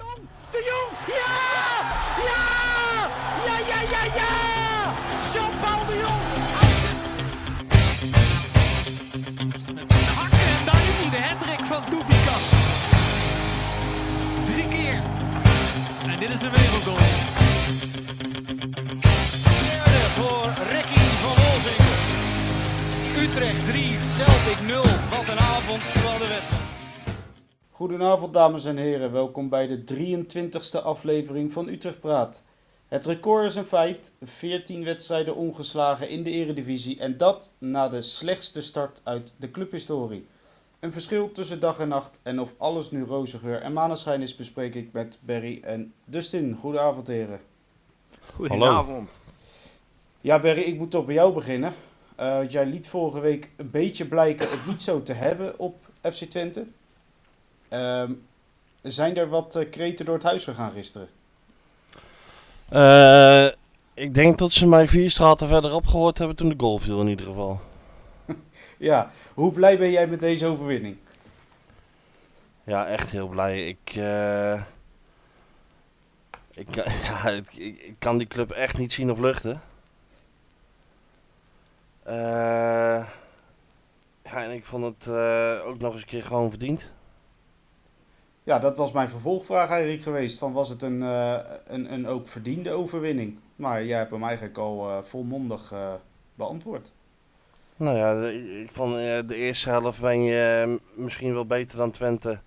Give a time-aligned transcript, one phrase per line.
[0.00, 1.32] Jong, de Jong, ja!
[2.28, 2.42] Ja!
[3.46, 4.32] Ja, ja, ja, ja!
[5.32, 6.22] Jean-Paul de Jong!
[10.16, 12.44] Hakken en daar is hij, de hattrick van Toefikas.
[14.46, 15.00] Drie keer.
[16.12, 16.96] En dit is een wereldgoal.
[19.66, 21.96] Derde voor Ricky van Wolfswinkel.
[23.22, 24.82] Utrecht 3, Celtic 0.
[25.10, 25.99] Wat een avond.
[27.80, 32.44] Goedenavond dames en heren, welkom bij de 23e aflevering van Utrecht Praat.
[32.88, 38.02] Het record is een feit, 14 wedstrijden ongeslagen in de eredivisie en dat na de
[38.02, 40.26] slechtste start uit de clubhistorie.
[40.80, 44.36] Een verschil tussen dag en nacht en of alles nu roze geur en maneschijn is
[44.36, 46.56] bespreek ik met Berry en Dustin.
[46.56, 47.40] Goedenavond heren.
[48.34, 49.20] Goedenavond.
[50.20, 51.74] Ja Berry, ik moet toch bij jou beginnen.
[52.16, 56.24] Eh, jij liet vorige week een beetje blijken het niet zo te hebben op FC
[56.24, 56.66] Twente.
[57.70, 58.12] Ehm,
[58.82, 61.08] zijn er wat uh, kreten door het huis gegaan gisteren?
[62.68, 63.46] Eh,
[63.94, 67.08] ik denk dat ze mij vier straten verderop gehoord hebben toen de goal viel in
[67.08, 67.60] ieder geval.
[68.78, 70.96] Ja, hoe blij ben jij met deze overwinning?
[72.64, 73.66] Ja, echt heel blij.
[73.68, 74.62] Ik, eh,
[76.52, 79.60] ik, kan- ja, ik, ik, kan die club echt niet zien of luchten.
[82.02, 83.06] Eh,
[84.24, 86.92] ja, en ik vond het eh, ook nog eens een keer gewoon verdiend.
[88.42, 90.38] Ja, dat was mijn vervolgvraag eigenlijk geweest.
[90.38, 93.38] Van was het een, eh, een, een ook verdiende overwinning?
[93.56, 95.92] Maar jij hebt hem eigenlijk al eh, volmondig eh,
[96.34, 96.92] beantwoord.
[97.76, 98.28] Nou ja,
[98.62, 98.94] ik vond
[99.28, 102.40] de eerste helft ben je misschien wel beter dan Twente.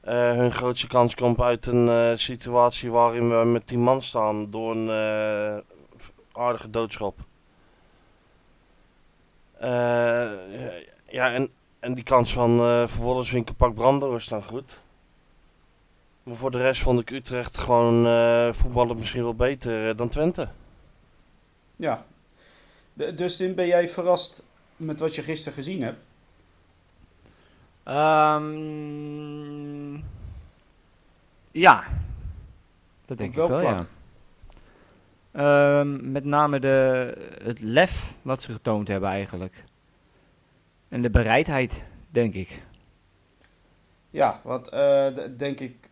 [0.00, 5.62] Hun grootste kans komt uit een situatie waarin we met 10 man staan door een
[6.32, 7.18] aardige doodschop.
[9.58, 10.30] Eh,
[11.06, 14.80] ja, en, en die kans van eh Verwollenswinkel pak Brando is dan goed.
[16.28, 20.08] Maar voor de rest vond ik Utrecht gewoon eh voetballen misschien wel beter eh, dan
[20.08, 20.48] Twente.
[21.76, 22.04] Ja.
[22.92, 24.44] De- Dustin, ben jij verrast
[24.76, 25.98] met wat je gisteren gezien hebt?
[27.82, 29.14] Ehm,
[31.50, 31.84] ja,
[33.06, 33.62] dat denk ik wel, vlak?
[33.62, 33.86] ja.
[35.80, 39.64] Ehm, met name de, het lef wat ze getoond hebben eigenlijk.
[40.88, 42.62] En de bereidheid, denk ik.
[44.10, 45.06] Ja, wat eh,
[45.36, 45.87] denk ik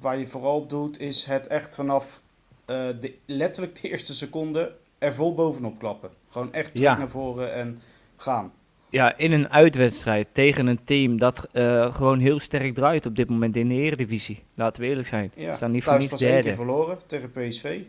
[0.00, 2.22] waar je vooral op doet, is het echt vanaf
[2.64, 6.10] eh, de, letterlijk de eerste seconde er vol bovenop klappen.
[6.28, 6.98] Gewoon echt terug Ja.
[6.98, 7.78] naar voren en
[8.16, 8.52] gaan.
[8.90, 13.28] Ja, in een uitwedstrijd tegen een team dat eh, gewoon heel sterk draait op dit
[13.30, 14.42] moment in de Eredivisie.
[14.54, 15.32] Laten we eerlijk zijn.
[15.34, 16.54] Ja, staan niet voor niets één keer derde.
[16.54, 17.80] verloren tegen PSV.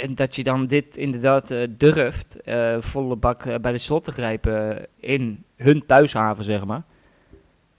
[0.00, 2.36] En dat je dan dit inderdaad eh, durft,
[2.78, 6.82] volle bak bij de slot te grijpen in hun thuishaven, zeg maar.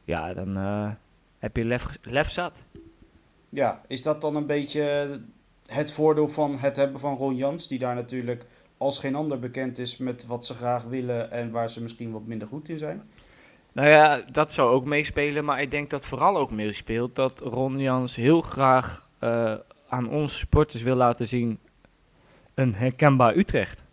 [0.03, 0.55] Ja, dan
[1.39, 2.65] heb je lef, lef zat.
[3.49, 5.09] Ja, is dat dan een beetje
[5.65, 8.45] het voordeel van het hebben van Ron Jans, die daar natuurlijk
[8.77, 12.25] als geen ander bekend is met wat ze graag willen en waar ze misschien wat
[12.25, 13.03] minder goed in zijn?
[13.71, 17.79] Nou ja, dat zou ook meespelen, maar ik denk dat vooral ook meespeelt dat Ron
[17.79, 19.55] Jans heel graag eh,
[19.87, 21.59] aan ons supporters wil laten zien
[22.53, 23.83] een herkenbaar Utrecht.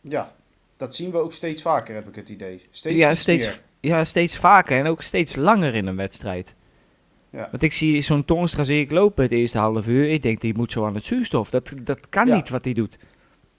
[0.00, 0.32] Ja,
[0.76, 2.66] dat zien we ook steeds vaker, heb ik het idee.
[2.70, 3.60] Steeds ja, steeds, meer.
[3.80, 6.54] ja, steeds vaker en ook steeds langer in een wedstrijd.
[7.34, 7.48] Ja.
[7.50, 10.08] Want ik zie zo'n Toornstra zie ik lopen het eerste half uur.
[10.10, 11.50] Ik denk, die moet zo aan het zuurstof.
[11.50, 12.34] Dat, dat kan Ja.
[12.34, 12.98] niet wat hij doet.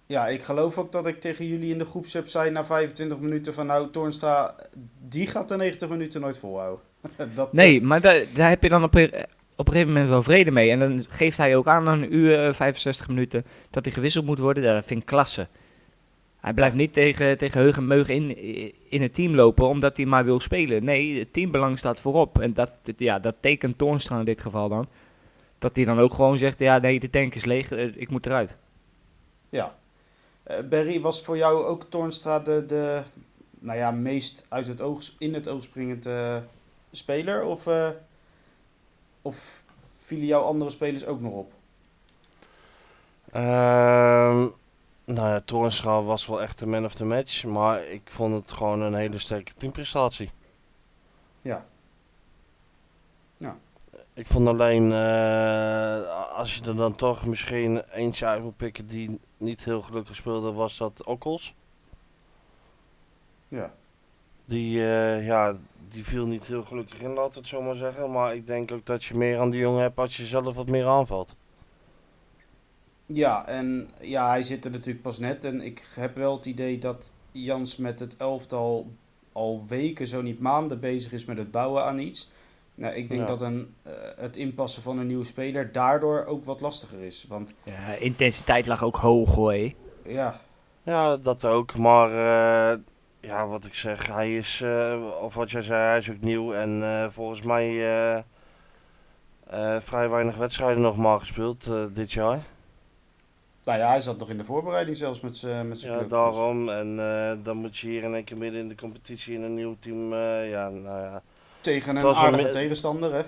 [0.08, 3.54] Ja, ik geloof ook dat ik tegen jullie in de groepsapp zei na 25 minuten
[3.54, 4.56] van nou, Toornstra,
[5.08, 6.84] die gaat de 90 minuten nooit volhouden.
[7.36, 9.14] dat, Nee, maar daar, daar heb je dan op, een-
[9.56, 10.72] op een gegeven moment wel vrede mee.
[10.72, 14.40] En dan geeft hij ook aan een uur, eh, 65 minuten, dat hij gewisseld moet
[14.40, 14.64] worden.
[14.64, 15.48] Dat vind ik klasse.
[16.46, 18.38] Hij blijft niet tegen, tegen heug en meug in,
[18.90, 20.84] in het team lopen, omdat hij maar wil spelen.
[20.84, 22.40] Nee, het teambelang staat voorop.
[22.40, 24.88] En dat, ja, dat tekent Toornstra in dit geval dan.
[25.58, 28.26] Dat hij dan ook gewoon zegt, ja nee, de tank is leeg, eh, ik moet
[28.26, 28.58] eruit.
[29.50, 29.76] Ja.
[30.44, 33.04] Eh, Berry, was voor jou ook Toornstra de, de
[33.60, 36.38] nou ja, meest uit het oog, in het oog springend eh,
[36.92, 37.44] speler?
[37.44, 37.90] Of, eh,
[39.22, 39.64] of
[39.96, 41.54] vielen jouw andere spelers ook nog op?
[45.06, 48.52] Nou ja, Torenstra was wel echt de man of the match, maar ik vond het
[48.52, 50.32] gewoon een hele sterke teamprestatie.
[51.42, 51.66] Ja.
[54.16, 59.20] Ik vond alleen, eh, als je er dan toch misschien eentje uit moet pikken die
[59.38, 61.56] niet heel gelukkig speelde, was dat Okkels.
[63.48, 63.74] Ja.
[64.46, 65.56] Die, eh, ja,
[65.90, 68.12] die viel niet heel gelukkig in, laat het zo maar zeggen.
[68.12, 70.70] Maar ik denk ook dat je meer aan die jongen hebt als je zelf wat
[70.70, 71.36] meer aanvalt.
[73.06, 75.44] Ja, en ja, hij zit er natuurlijk pas net.
[75.44, 78.92] En ik heb wel het idee dat Jans met het elftal
[79.32, 82.32] al weken, zo niet maanden bezig is met het bouwen aan iets.
[82.76, 83.28] Nou, ik denk Ja.
[83.28, 87.26] dat een, eh, het inpassen van een nieuwe speler daardoor ook wat lastiger is.
[87.30, 89.72] Want Ja, intensiteit lag ook hoog hoor.
[90.06, 90.40] ja,
[90.84, 91.76] Ja, dat ook.
[91.78, 92.78] Maar eh,
[93.20, 96.54] ja, wat ik zeg, hij is, eh, of wat jij zei, hij is ook nieuw.
[96.54, 98.18] En eh, volgens mij eh,
[99.48, 102.40] eh, vrij weinig wedstrijden nog maar gespeeld eh, dit jaar.
[103.66, 106.10] Nou ja, hij zat nog in de voorbereiding zelfs met zijn met zijn Ja, club.
[106.10, 106.70] daarom.
[106.70, 109.54] En eh, dan moet je hier in één keer midden in de competitie in een
[109.56, 110.14] nieuw team.
[110.14, 111.22] eh, ja, nou ja.
[111.62, 113.22] Tegen een aardige tegenstander, hè?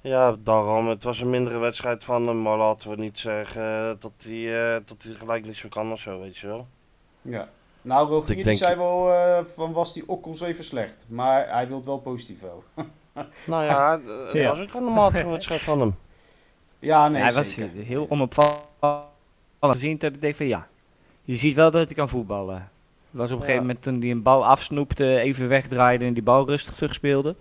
[0.00, 0.88] Ja, daarom.
[0.88, 2.42] Het was een mindere wedstrijd van hem.
[2.42, 5.92] Maar laten we niet zeggen eh, dat hij, eh, dat hij gelijk niets meer kan
[5.92, 6.66] of zo, weet je wel.
[7.22, 7.48] Ja.
[7.82, 11.06] Nou, Rogier Ik die denk- zei wel eh, van was die okkels even slecht.
[11.08, 12.64] Maar hij wil wel positief wel.
[13.46, 14.48] Nou ja, het Ja.
[14.48, 15.94] was ook een matige wedstrijd van hem.
[16.78, 18.60] ja, nee, hij was heel onopvallend
[19.60, 20.68] gezien dat ik denk van ja,
[21.22, 22.54] je ziet wel dat hij kan voetballen.
[23.10, 23.44] Het was op een Ja.
[23.44, 27.34] gegeven moment toen hij een bal afsnoepte, even wegdraaide en die bal rustig terugspeelde.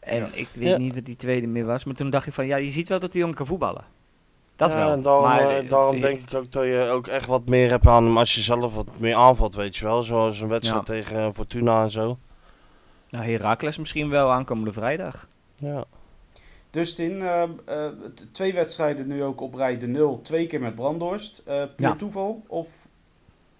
[0.00, 0.28] En Ja.
[0.32, 0.76] ik weet Ja.
[0.76, 2.98] niet wat die tweede meer was, maar toen dacht ik van ja, je ziet wel
[2.98, 3.84] dat die jongen kan voetballen.
[4.56, 4.90] Dat ja, wel.
[4.92, 7.70] En daarom, maar, eh, eh, daarom denk ik ook dat je ook echt wat meer
[7.70, 10.02] hebt aan hem als je zelf wat meer aanvalt, weet je wel.
[10.02, 10.94] Zoals een wedstrijd Ja.
[10.94, 12.18] tegen eh, Fortuna en zo.
[13.10, 15.28] Nou, Heracles misschien wel aankomende vrijdag.
[15.56, 15.84] Ja.
[16.74, 17.86] Dustin, eh, eh,
[18.32, 20.22] twee wedstrijden nu ook op rij de nul.
[20.22, 21.42] Twee keer met Brandhorst.
[21.44, 21.94] Eh puur Ja.
[21.96, 22.42] toeval?
[22.46, 22.68] Of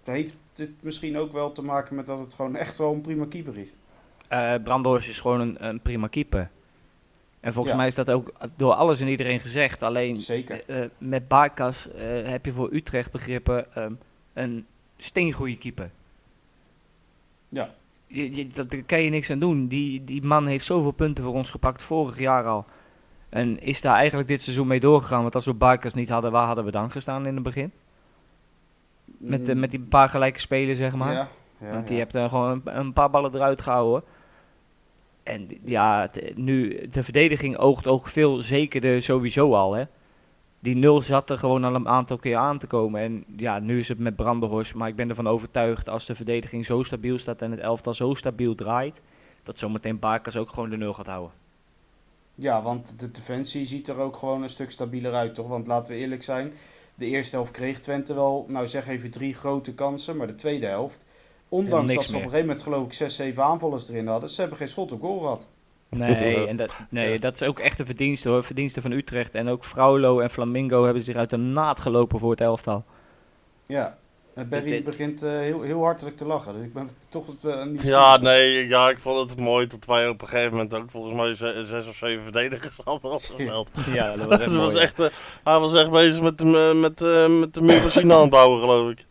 [0.03, 3.25] heeft dit misschien ook wel te maken met dat het gewoon echt wel een prima
[3.29, 3.73] keeper is?
[4.27, 6.49] Eh Brandhorst is gewoon een, een prima keeper.
[7.39, 7.79] En volgens Ja.
[7.79, 9.83] mij is dat ook door alles en iedereen gezegd.
[9.83, 10.89] Alleen Zeker.
[10.97, 11.87] met Barkas
[12.23, 13.93] heb je voor Utrecht begrippen ehm,
[14.33, 14.65] een
[14.97, 15.91] steengoede keeper.
[17.49, 17.73] Ja.
[18.07, 19.67] Je, je, dat, daar kan je niks aan doen.
[19.67, 22.65] Die, die man heeft zoveel punten voor ons gepakt vorig jaar al.
[23.35, 25.21] En is daar eigenlijk dit seizoen mee doorgegaan.
[25.21, 27.71] Want als we Barkas niet hadden, waar hadden we dan gestaan in het begin?
[29.05, 31.13] Met, eh, met die paar gelijke spelen, zeg maar.
[31.13, 31.27] Ja,
[31.57, 32.01] ja, Want die ja.
[32.01, 34.03] hebt er gewoon een, een paar ballen eruit gehouden.
[35.23, 39.73] En ja, nu, de verdediging oogt ook veel zekerder sowieso al.
[39.73, 39.83] Hè.
[40.59, 43.01] Die nul zat er gewoon al een aantal keer aan te komen.
[43.01, 44.75] En ja, nu is het met Brandenhorst.
[44.75, 48.13] Maar ik ben ervan overtuigd als de verdediging zo stabiel staat en het elftal zo
[48.13, 49.01] stabiel draait.
[49.43, 51.43] Dat zometeen Barkas ook gewoon de nul gaat houden.
[52.35, 55.47] Ja, want de defensie ziet er ook gewoon een stuk stabieler uit, toch?
[55.47, 56.53] Want laten we eerlijk zijn,
[56.95, 60.65] de eerste helft kreeg Twente wel, nou zeg even drie grote kansen, maar de tweede
[60.65, 61.05] helft,
[61.49, 64.39] ondanks dat ze op een gegeven moment geloof ik zes, zeven aanvallers erin hadden, ze
[64.39, 65.47] hebben geen schot op goal gehad.
[65.89, 68.43] Nee, en dat, nee, dat is ook echt een verdienste hoor.
[68.43, 69.35] Verdienste van Utrecht.
[69.35, 72.83] En ook Fraulo en Flamingo hebben zich uit de naad gelopen voor het elftal.
[73.65, 73.97] Ja,
[74.43, 77.81] Barry dit- begint eh, heel, heel hartelijk te lachen, dus ik ben toch uh, niet...
[77.81, 81.15] Ja, nee, ja, ik vond het mooi dat wij op een gegeven moment ook volgens
[81.15, 83.69] mij ze- zes of zeven verdedigers hadden afgesteld.
[83.93, 85.07] Ja, dat was echt Dat was echt, eh,
[85.43, 88.29] hij was echt bezig met de, met, eh, met de muur van China aan het
[88.29, 89.05] bouwen, geloof ik.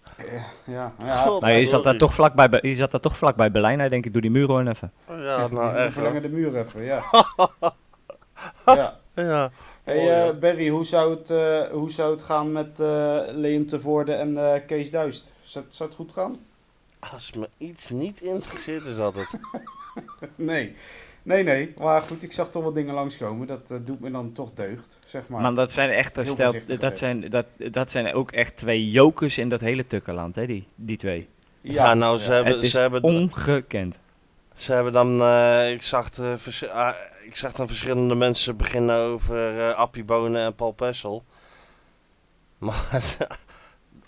[0.67, 1.41] Ja, ja, God.
[1.41, 3.81] Nou, je zat daar toch vlakbij, Be- je zat daar toch vlakbij Berlijn.
[3.81, 4.93] Ik denk, ik doe die muur gewoon even.
[5.09, 5.93] Ja, nou echt.
[5.93, 7.03] verlengen de muur even, ja.
[8.67, 8.97] ja.
[9.15, 9.51] Ja.
[9.85, 10.39] Hey eh.
[10.39, 14.61] Barry, hoe zou, het, eh, hoe zou het gaan met eh Leon Tevoorde en eh,
[14.67, 15.33] Kees Duist?
[15.43, 16.39] Zou, het- zou het goed gaan?
[17.13, 19.29] Als me iets niet interesseert, is dat het.
[20.35, 20.75] Nee.
[21.23, 21.75] Nee, nee.
[21.79, 23.47] Maar goed, ik zag toch wel dingen langskomen.
[23.47, 25.41] Dat doet me dan toch deugd, zeg maar.
[25.41, 26.37] Maar dat zijn echt, dat,
[26.81, 30.67] dat, zijn, dat, dat zijn ook echt twee jokers in dat hele tukkenland, hè, die,
[30.75, 31.29] die twee.
[31.61, 34.01] Ja, nou, ze hebben, Het is ze hebben, ongekend.
[34.55, 36.37] ze hebben dan, eh, ik, zag de,
[36.73, 41.25] ah, ik zag dan verschillende mensen beginnen over eh Appie Bonen en Paul Pessel.
[42.59, 42.91] Maar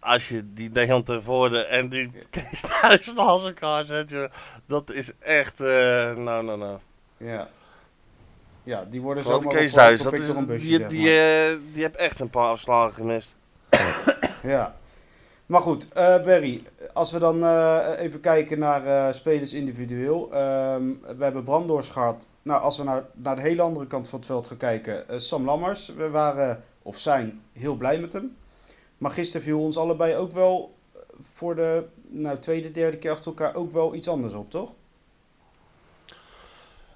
[0.00, 4.30] als je die Dejan Voorde en die Kees Thuis naast elkaar zet, joh,
[4.66, 6.78] dat is echt, eh, nou, nou, nou.
[7.16, 7.48] Ja.
[8.62, 11.50] Ja, die worden Kees Thuis, dat is, een busje, die, zeg die, maar.
[11.50, 13.36] eh, die heeft echt een paar afslagen gemist.
[14.42, 14.76] Ja.
[15.46, 16.60] Maar goed, eh Barry,
[16.92, 17.36] als we dan
[17.96, 20.32] even kijken naar spelers individueel.
[20.32, 20.82] Ehm,
[21.16, 22.26] we hebben Brandors gehad.
[22.46, 25.08] Nou, als we naar, naar de hele andere kant van het veld gaan kijken.
[25.08, 28.36] eh, Sam Lammers, we waren, of zijn, heel blij met hem.
[28.98, 33.26] Maar gisteren viel ons allebei ook wel eh, voor de nou, tweede, derde keer achter
[33.26, 34.72] elkaar ook wel iets anders op, toch?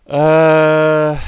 [0.04, 1.26] Eh,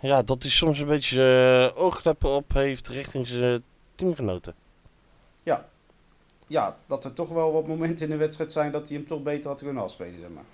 [0.00, 3.62] ja, dat hij soms een beetje uh, oogkleppen op heeft richting zijn
[3.94, 4.54] teamgenoten.
[6.46, 9.22] Ja, dat er toch wel wat momenten in de wedstrijd zijn dat hij hem toch
[9.22, 10.44] beter had kunnen afspelen, zeg maar.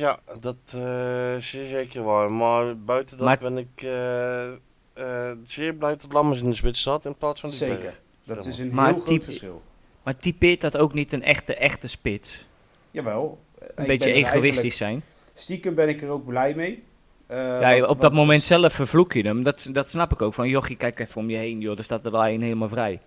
[0.00, 2.32] Ja, dat eh, is zeker waar.
[2.32, 4.46] Maar buiten dat Maar- ben ik eh,
[4.92, 7.78] eh, zeer blij dat Lammers in de spits zat in plaats van die Zeker.
[7.78, 8.00] Berg.
[8.24, 9.62] Dat is een Maar heel groot verschil.
[10.02, 12.46] Maar typeert dat ook niet een echte, echte spits?
[12.90, 13.38] Jawel.
[13.74, 15.02] Een beetje egoïstisch zijn?
[15.34, 16.82] Stiekem ben ik er ook blij mee.
[17.26, 19.42] Eh, ja, want- op dat moment zelf vervloek je hem.
[19.42, 20.34] Dat, dat snap ik ook.
[20.34, 21.78] Van, jochie, kijk even om je heen, joh.
[21.78, 23.00] Er staat er een helemaal vrij.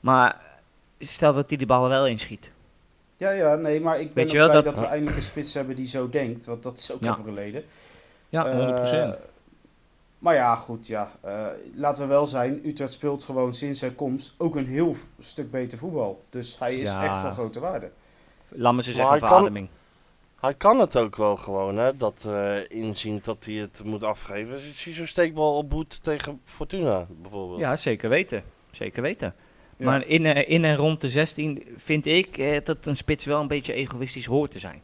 [0.00, 0.40] Maar
[0.98, 2.52] stel dat hij die bal wel inschiet.
[3.22, 4.84] Ja, ja, nee, maar ik ben Weet ook je wel blij dat- dat...
[4.84, 6.44] we eindelijk een spits hebben die zo denkt.
[6.46, 7.14] Want dat is ook Ja.
[7.14, 7.64] geleden.
[8.28, 9.14] Ja, 100%.
[9.14, 9.20] Eh,
[10.18, 11.10] maar ja, goed, ja.
[11.20, 15.50] Eh, laten we wel zijn, Utrecht speelt gewoon sinds zijn komst ook een heel stuk
[15.50, 16.24] beter voetbal.
[16.30, 17.04] Dus hij is Ja.
[17.04, 17.90] echt van grote waarde.
[18.50, 19.68] Echt een hij kan- verademing.
[20.40, 21.96] Hij kan het ook wel gewoon, hè.
[21.96, 24.56] Dat eh inzien dat hij het moet afgeven.
[24.56, 27.60] Ik zie zo'n steekbal op boet tegen Fortuna, bijvoorbeeld.
[27.60, 28.42] Ja, zeker weten.
[28.70, 29.34] Zeker weten.
[29.82, 29.88] Ja.
[29.90, 33.40] Maar in, eh, in en rond de 16 vind ik eh, dat een spits wel
[33.40, 34.80] een beetje egoïstisch hoort te zijn.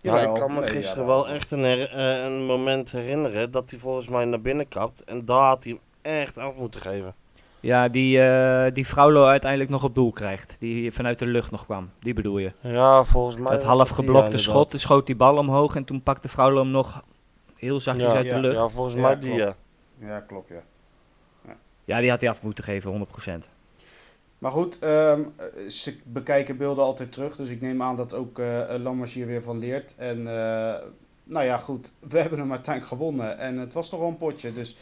[0.00, 3.70] Ja, ik kan me gisteren ja, wel echt een, her- eh, een moment herinneren dat
[3.70, 5.04] hij volgens mij naar binnen kapt.
[5.04, 7.14] En daar had hij hem echt af moeten geven.
[7.60, 10.56] Ja, die, eh die Fraulo uiteindelijk nog op doel krijgt.
[10.60, 11.90] Die vanuit de lucht nog kwam.
[12.00, 12.52] Die bedoel je.
[12.60, 13.52] Ja, volgens mij.
[13.52, 16.70] Het half geblokte ja, schot, dus schoot die bal omhoog en toen pakte Fraulo hem
[16.70, 17.02] nog
[17.56, 18.56] heel zachtjes Ja, uit de lucht.
[18.56, 19.56] Ja, volgens Ja, mij die, klopt.
[20.00, 20.06] ja.
[20.08, 20.62] Ja, klopt, ja.
[21.86, 23.48] Ja, die had hij af moeten geven, 100%.
[24.38, 27.36] Maar goed, ehm, eh, ze bekijken beelden altijd terug.
[27.36, 29.94] Dus ik neem aan dat ook eh, Lammers hier weer van leert.
[29.96, 30.82] En eh,
[31.24, 31.92] nou ja, goed.
[32.10, 33.38] We hebben hem uiteindelijk gewonnen.
[33.38, 34.52] En het was toch wel een potje.
[34.52, 34.76] Dus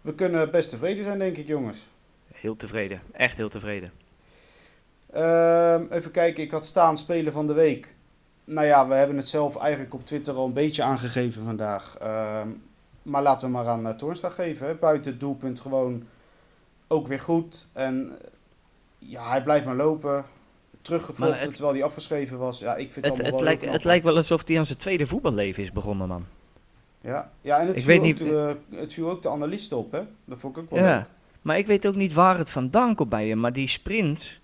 [0.00, 1.88] we kunnen best tevreden zijn, denk ik, jongens.
[2.32, 3.00] Heel tevreden.
[3.12, 3.92] Echt heel tevreden.
[5.12, 7.94] Ehm, even kijken, ik had staan Spelen van de Week.
[8.44, 11.96] Nou ja, we hebben het zelf eigenlijk op Twitter al een beetje aangegeven vandaag.
[12.00, 12.48] Ehm,
[13.02, 14.66] maar laten we maar aan uh, Toornstra geven.
[14.66, 14.74] hè.
[14.74, 16.06] Buiten het doelpunt gewoon
[16.92, 17.68] ook weer goed.
[17.72, 18.28] En eh,
[18.98, 20.24] ja, hij blijft maar lopen.
[20.80, 22.58] Teruggevochten het- terwijl hij afgeschreven was.
[22.58, 25.06] Ja, ik vind het, Het, wel lijkt, het lijkt wel alsof hij aan zijn tweede
[25.06, 26.24] voetballeven is begonnen, man.
[27.00, 29.76] Ja, ja en het, Ik viel weet ook, niet- de- het viel ook de analisten
[29.76, 30.02] op, hè?
[30.24, 30.96] Dat vond ik ook wel Ja.
[30.96, 31.06] leuk.
[31.42, 33.38] Maar ik weet ook niet waar het vandaan komt bij hem.
[33.38, 34.40] Maar die sprint...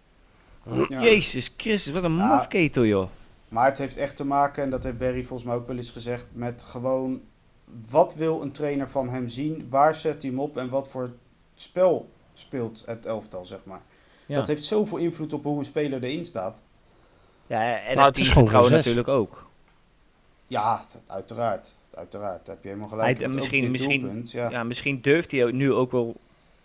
[0.89, 1.03] Ja.
[1.03, 2.27] Jezus Christus, wat een Ja.
[2.29, 3.09] mafketel, joh.
[3.49, 5.91] Maar het heeft echt te maken, en dat heeft Barry volgens mij ook wel eens
[5.91, 7.21] gezegd, met gewoon
[7.91, 9.67] wat wil een trainer van hem zien?
[9.71, 11.11] Waar zet hij hem op en wat voor
[11.55, 13.81] spel speelt het elftal, zeg maar.
[14.27, 16.63] Ja, Dat heeft zoveel invloed op hoe een speler erin staat.
[17.47, 18.79] ja en Nou, het het teamvertrouwen zes.
[18.79, 19.47] natuurlijk ook.
[20.47, 21.75] Ja, uiteraard.
[21.95, 23.19] Uiteraard, daar heb je helemaal gelijk.
[23.19, 24.51] Hij- misschien- misschien- doelpunt, ja.
[24.51, 26.17] Ja, misschien durft hij nu ook wel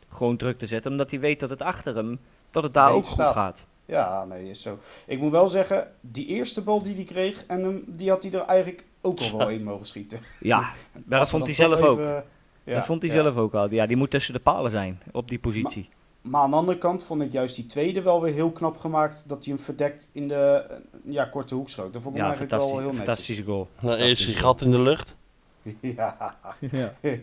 [0.09, 0.91] gewoon druk te zetten.
[0.91, 2.19] Omdat hij weet dat het achter hem,
[2.51, 3.33] dat het daar Nee, ook het goed staat.
[3.33, 3.65] gaat.
[3.85, 4.79] Ja, nee, is zo.
[5.07, 8.31] Ik moet wel zeggen, die eerste bal die hij kreeg, en hem, die had hij
[8.31, 10.19] er eigenlijk ook al wel in mogen schieten.
[10.39, 10.59] Ja,
[11.05, 11.99] maar dat vond hij zelf ook.
[11.99, 12.23] even-
[12.63, 13.23] ja, dat vond hij ja.
[13.23, 13.69] zelf ook al.
[13.69, 15.89] Ja, die moet tussen de palen zijn op die positie.
[16.21, 19.23] Maar aan de andere kant vond ik juist die tweede wel weer heel knap gemaakt.
[19.27, 21.93] Dat hij hem verdekt in de eh, ja, korte hoek schoot.
[21.93, 22.97] Dat vond ik ja, eigenlijk wel heel netjes.
[22.97, 23.67] fantastische goal.
[23.79, 25.15] Nou, eerst die gat in de lucht.
[25.81, 26.35] Ja,
[26.71, 26.93] Ja.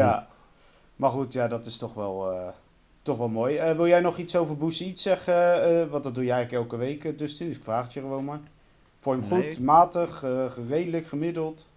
[0.00, 0.28] ja.
[0.96, 2.48] Maar goed, ja, dat is toch wel, eh,
[3.02, 3.56] toch wel mooi.
[3.56, 5.62] Eh, wil jij nog iets over Boesiet zeggen?
[5.62, 7.46] Eh, want dat doe jij eigenlijk elke week, Dustin.
[7.46, 8.40] Dus ik vraag het je gewoon maar.
[8.98, 9.52] Vond je hem Nee.
[9.54, 11.68] goed, matig, eh, redelijk, gemiddeld?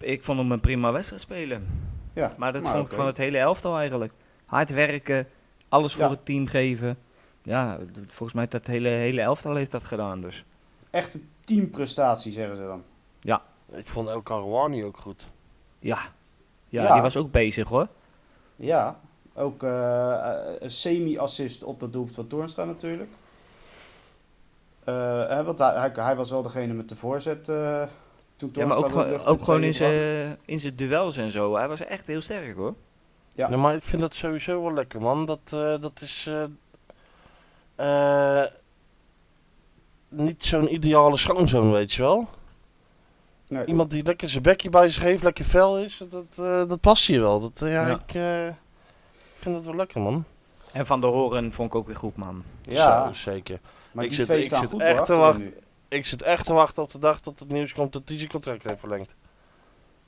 [0.00, 1.66] Ik vond hem een prima wedstrijd spelen.
[2.14, 4.12] Ja, Maar dat vond ik van het hele elftal eigenlijk.
[4.46, 5.28] Hard werken,
[5.68, 6.10] alles voor Ja.
[6.10, 6.98] het team geven.
[7.42, 10.44] Ja, volgens mij heeft dat hele, hele elftal heeft dat gedaan dus.
[10.90, 12.82] Echt een teamprestatie, zeggen ze dan.
[13.72, 15.26] Ik vond El Karouani ook goed.
[15.78, 15.98] Ja.
[16.68, 16.92] ja, Ja.
[16.92, 17.88] die was ook bezig hoor.
[18.56, 19.00] Ja,
[19.34, 23.10] ook eh, eh, een semi-assist op dat doelpunt van Toornstra natuurlijk.
[24.84, 27.82] Eh, hè, want hij, hij, hij was wel degene met de voorzet eh,
[28.52, 31.56] toen Ja, maar ook, gewoon- ook in gewoon in zijn in zijn duels en zo.
[31.56, 32.74] Hij was echt heel sterk hoor.
[33.32, 33.48] Ja.
[33.56, 35.26] Maar ik vind dat sowieso wel lekker, man.
[35.26, 36.44] Dat, eh, dat is eh,
[37.76, 38.46] eh,
[40.08, 42.28] niet zo'n ideale schoonzoon, weet je wel.
[43.48, 46.80] Nee, Iemand die lekker zijn bekje bij zich heeft, lekker fel is, dat, eh, dat
[46.80, 47.40] past je wel.
[47.40, 47.94] Dat, eh, ja, Ja.
[48.06, 48.54] Ik, eh, ik
[49.40, 50.24] vind dat wel lekker, man.
[50.72, 52.42] En Van de Horen vond ik ook weer goed man.
[52.62, 53.60] ja, Zo, zeker.
[53.92, 55.54] maar ik die zit- twee ik staan zit goed echt hoor, te wachten.
[55.94, 58.28] Ik zit echt te wachten op de dag dat het nieuws komt dat hij zijn
[58.30, 59.14] contract heeft verlengd.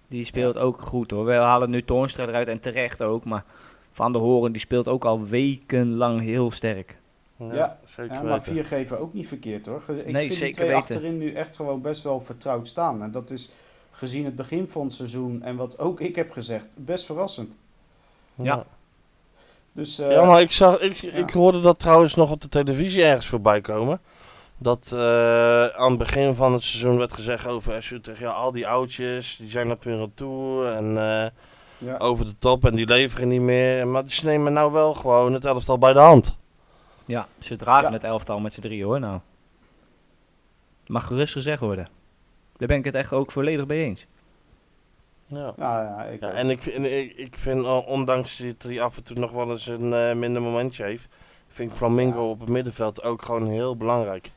[0.08, 1.24] Die speelt ook goed hoor.
[1.24, 3.24] We halen nu Toornstra eruit en terecht ook.
[3.24, 3.44] Maar
[3.92, 6.98] Van der Horen die speelt ook al wekenlang heel sterk.
[7.36, 9.82] Ja, Ja, zeker Ja, maar vier geven ook niet verkeerd hoor.
[9.88, 10.82] Ik Nee, vind zeker die twee weten.
[10.82, 13.02] achterin nu echt gewoon best wel vertrouwd staan.
[13.02, 13.50] En dat is
[13.90, 17.54] gezien het begin van het seizoen en wat ook ik heb gezegd, best verrassend.
[18.34, 18.66] Ja.
[19.72, 23.04] Dus eh, Ja, maar ik, zag, ik, ik hoorde dat trouwens nog op de televisie
[23.04, 24.00] ergens voorbij komen.
[24.58, 28.52] Dat eh, aan het begin van het seizoen werd gezegd over FC Utrecht, ja, al
[28.52, 31.26] die oudjes, die zijn op hun retour en eh,
[31.78, 31.96] ja.
[31.96, 33.88] over de top en die leveren niet meer.
[33.88, 36.34] Maar ze nemen nou wel gewoon het elftal bij de hand.
[37.04, 37.92] Ja, ze dragen Ja.
[37.92, 39.20] het elftal met z'n drie hoor nou.
[40.86, 41.88] Mag gerust gezegd worden.
[42.56, 44.06] Daar ben ik het echt ook volledig mee eens.
[45.26, 45.52] Ja.
[45.56, 48.96] Nou, ja, ik, Ja, en ik, vind- ik, ik vind, eh, ondanks dat hij af
[48.96, 51.08] en toe nog wel eens een eh, minder momentje heeft,
[51.48, 54.30] vind ik Flamingo op het middenveld ook gewoon heel belangrijk.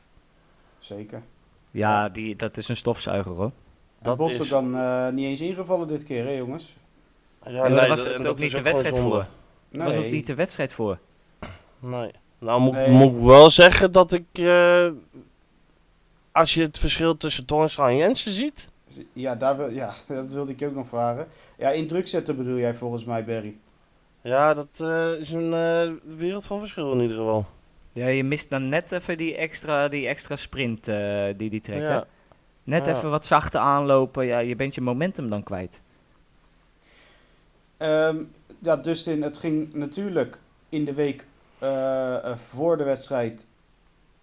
[0.80, 1.22] Zeker.
[1.70, 3.50] Ja, die, dat is een stofzuiger hoor.
[4.02, 6.76] Dat Bos is- dan eh, niet eens ingevallen dit keer, hè jongens?
[7.44, 9.26] Ja, Ja, daar was dat- het ook niet de wedstrijd voor.
[9.70, 10.98] Daar was ook niet de wedstrijd voor.
[11.78, 12.10] Nee.
[12.38, 12.90] Nou moet, Nee.
[12.90, 14.88] moet ik wel zeggen dat ik, eh,
[16.32, 18.70] als je het verschil tussen Toornstra en Jensen ziet,
[19.12, 21.26] Ja, daar wil, ja, dat wilde ik ook nog vragen.
[21.58, 23.56] Ja, in druk zetten bedoel jij volgens mij, Barry.
[24.22, 27.46] Ja, dat eh, is een eh, wereld van verschil in ieder geval.
[27.92, 31.82] Ja, je mist dan net even die extra, die extra sprint eh, die die trekt.
[31.82, 32.04] Ja.
[32.64, 32.96] Net Ja.
[32.96, 34.26] even wat zachter aanlopen.
[34.26, 35.80] Ja, je bent je momentum dan kwijt.
[37.76, 38.16] Ehm,
[38.58, 41.26] ja, Dustin, het ging natuurlijk in de week
[41.58, 43.46] eh, eh, voor de wedstrijd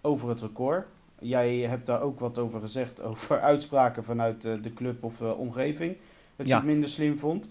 [0.00, 0.86] over het record.
[1.18, 5.96] Jij hebt daar ook wat over gezegd, over uitspraken vanuit de club of omgeving.
[6.36, 6.58] Dat je Ja.
[6.58, 7.48] het minder slim vond.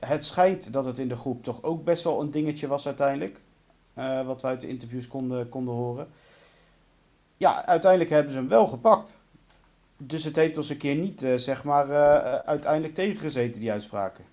[0.00, 3.42] Het schijnt dat het in de groep toch ook best wel een dingetje was uiteindelijk.
[4.00, 6.08] Eh, wat we uit de interviews konden, konden horen.
[7.36, 9.16] Ja, uiteindelijk hebben ze hem wel gepakt.
[9.96, 14.24] Dus het heeft ons een keer niet, eh, zeg maar, eh, uiteindelijk tegengezeten, die uitspraken.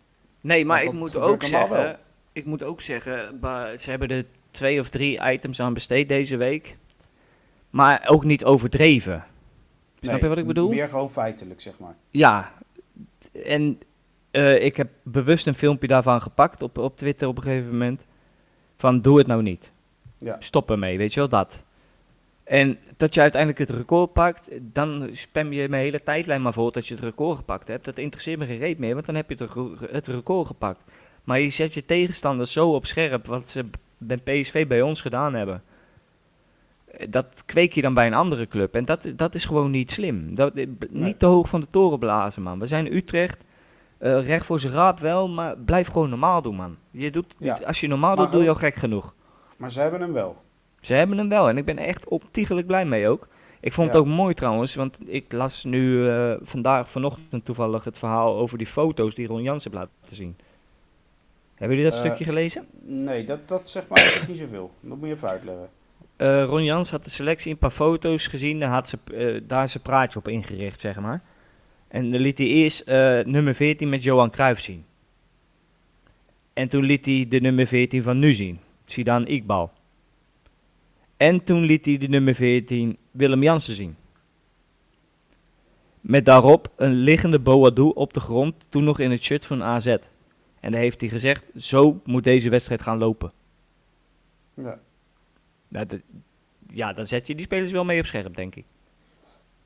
[0.42, 1.84] Nee, maar ik moet ook zeggen.
[1.84, 1.96] wel.
[2.34, 3.40] Ik moet ook zeggen,
[3.80, 6.78] ze hebben er twee of drie items aan besteed deze week.
[7.70, 9.24] Maar ook niet overdreven.
[10.00, 10.70] Snap Nee, je wat ik bedoel?
[10.70, 11.96] Meer gewoon feitelijk, zeg maar.
[12.10, 12.54] Ja.
[13.46, 13.80] En
[14.62, 18.06] ik heb bewust een filmpje daarvan gepakt op, op Twitter op een gegeven moment.
[18.78, 19.72] Van doe het nou niet.
[20.18, 20.36] Ja.
[20.40, 21.64] Stop ermee, weet je wel, dat.
[22.44, 26.72] En dat je uiteindelijk het record pakt, dan spam je mijn hele tijdlijn maar vol
[26.72, 27.86] dat je het record gepakt hebt.
[27.86, 30.84] Dat interesseert me geen reet meer, want dan heb je het, re- het record gepakt.
[31.24, 33.66] Maar je zet je tegenstander zo op scherp, wat ze
[33.98, 35.64] bij PSV bij ons gedaan hebben.
[37.10, 38.76] Dat kweek je dan bij een andere club.
[38.76, 40.36] En dat, dat is gewoon niet slim.
[40.36, 40.68] Dat, eh.
[40.90, 42.60] Niet te hoog van de toren blazen, man.
[42.60, 43.44] We zijn Utrecht.
[43.98, 46.78] Eh, recht voor zijn raap wel, maar blijf gewoon normaal doen, man.
[46.92, 47.60] Je doet, Ja.
[47.66, 49.16] Als je normaal Maar doet, doe je al gek genoeg.
[49.58, 50.38] Maar ze hebben hem wel.
[50.82, 53.28] Ze hebben hem wel en ik ben echt ontiegelijk blij mee ook.
[53.60, 53.94] Ik vond Ja.
[53.94, 58.58] het ook mooi trouwens, want ik las nu eh, vandaag vanochtend toevallig het verhaal over
[58.58, 60.38] die foto's die Ron Jans heeft laten zien.
[61.56, 62.66] Hebben jullie dat Eh, stukje gelezen?
[62.84, 64.72] Nee, dat, dat zegt maar eigenlijk niet zoveel.
[64.80, 65.70] Dat moet je even uitleggen.
[66.46, 70.20] Ron Jans had de selectie een paar foto's gezien, daar had ze, daar zijn praatje
[70.20, 71.22] op ingericht, zeg maar.
[71.88, 74.86] En dan liet hij eerst eh, nummer 14 met Johan Cruijff zien.
[76.54, 79.72] En toen liet hij de nummer 14 van nu zien, Sidan Iqbal.
[81.18, 83.96] En toen liet hij de nummer 14 Willem Jansen zien.
[86.02, 89.88] Met daarop een liggende Boadou op de grond, toen nog in het shirt van AZ.
[89.88, 93.32] En dan heeft hij gezegd, zo moet deze wedstrijd gaan lopen.
[94.54, 94.80] Ja.
[95.68, 95.88] Nou,
[96.74, 98.66] ja, dan zet je die spelers wel mee op scherp, denk ik.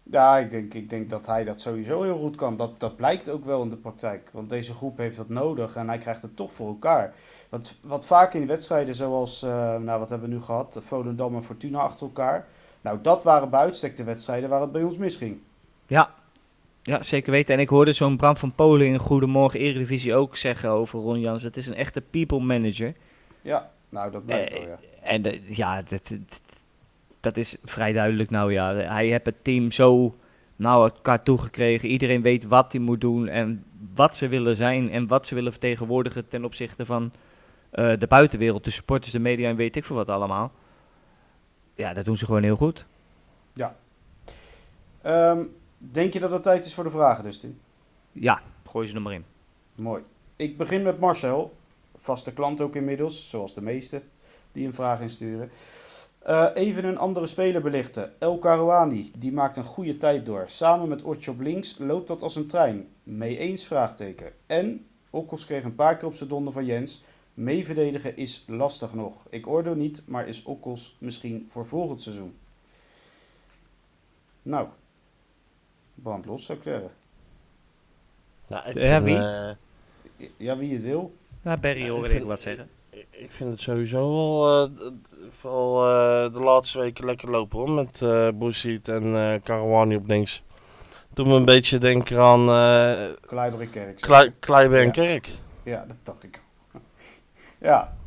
[0.04, 2.58] Ja, ik denk, ik denk dat hij dat sowieso heel goed kan.
[2.58, 4.30] Dat, dat blijkt ook wel in de praktijk.
[4.34, 7.14] Want deze groep heeft dat nodig en hij krijgt het toch voor elkaar.
[7.50, 11.44] Wat, wat vaak in wedstrijden zoals, eh, nou wat hebben we nu gehad, Volendam en
[11.44, 12.48] Fortuna achter elkaar.
[12.82, 15.40] Nou, dat waren bij uitstek de wedstrijden waar het bij ons misging.
[15.88, 16.14] Ja.
[16.82, 17.56] ja, zeker weten.
[17.56, 21.44] En ik hoorde zo'n Bram van Polen in Goedemorgen Eredivisie ook zeggen over Ron Jans.
[21.44, 22.96] Het is een echte people manager.
[23.42, 24.78] Ja, nou dat blijkt Eh, wel, ja.
[25.02, 26.18] En de- ja, dat,
[27.22, 28.74] dat, is vrij duidelijk nou ja.
[28.74, 30.16] Hij heeft het team zo
[30.56, 31.90] naar elkaar toegekregen.
[31.90, 33.64] Iedereen weet wat hij moet doen en
[33.96, 37.12] wat ze willen zijn en wat ze willen vertegenwoordigen ten opzichte van
[37.72, 40.52] eh, de buitenwereld, de supporters, de media en weet ik veel wat allemaal.
[41.76, 42.86] Ja, dat doen ze gewoon heel goed.
[45.02, 45.44] Ehm,
[45.78, 47.60] denk je dat het tijd is voor de vragen, Dustin?
[48.12, 49.24] Ja, gooi ze er maar in.
[49.76, 50.04] Mooi.
[50.36, 51.56] Ik begin met Marcel.
[51.96, 54.02] Vaste klant ook inmiddels, zoals de meeste
[54.52, 55.52] die een vraag insturen.
[56.22, 58.14] Eh, even een andere speler belichten.
[58.20, 60.44] El Karouani, die maakt een goede tijd door.
[60.48, 62.88] Samen met Otje op links loopt dat als een trein.
[63.04, 63.66] Mee eens?
[63.66, 64.34] Vraagteken.
[64.46, 67.04] En Okkels kreeg een paar keer op zijn donder van Jens.
[67.34, 69.26] Mee verdedigen is lastig nog.
[69.30, 72.36] Ik oordeel niet, maar is Okkels misschien voor volgend seizoen?
[74.42, 74.68] Nou,
[75.96, 76.92] brand los zou ik zeggen.
[78.48, 79.16] Nou, ik, Ja, vind, wie?
[79.18, 81.14] eh, Ja, wie het wil.
[81.42, 82.70] Ja, Barry hoorde ik wat zeggen.
[83.10, 84.70] Ik- vind het sowieso wel, eh,
[86.26, 87.70] eh, de laatste weken lekker lopen hoor.
[87.72, 90.44] Met eh Boesiet en eh Karawani op links.
[91.14, 93.10] Doe me een beetje denken aan eh.
[94.02, 94.92] Klei- Kleiber en Ja.
[94.92, 95.30] Kerk.
[95.64, 96.42] Ja, dat dacht ik
[96.76, 96.82] ook.
[97.60, 97.98] Ja.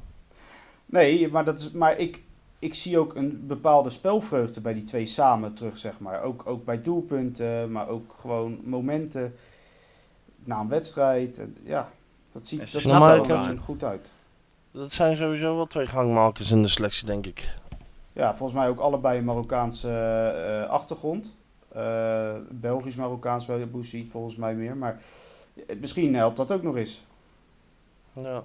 [0.86, 2.22] Nee, maar, dat is, maar ik,
[2.58, 6.22] ik zie ook een bepaalde spelvreugde bij die twee samen terug, zeg maar.
[6.22, 9.34] Ook, ook bij doelpunten, maar ook gewoon momenten
[10.44, 11.38] na een wedstrijd.
[11.38, 11.90] En Ja,
[12.32, 12.66] dat ziet, er
[13.58, 14.12] goed uit.
[14.74, 17.54] Dat zijn sowieso wel twee gangmakers in de selectie, denk ik.
[18.12, 21.36] Ja, volgens mij ook allebei een Marokkaanse eh, achtergrond.
[21.68, 24.76] Eh, Belgisch-Marokkaans bij Boussaïd volgens mij meer.
[24.76, 25.00] Maar
[25.66, 27.04] eh, misschien helpt dat ook nog eens.
[28.12, 28.22] Ja.
[28.22, 28.44] Ja,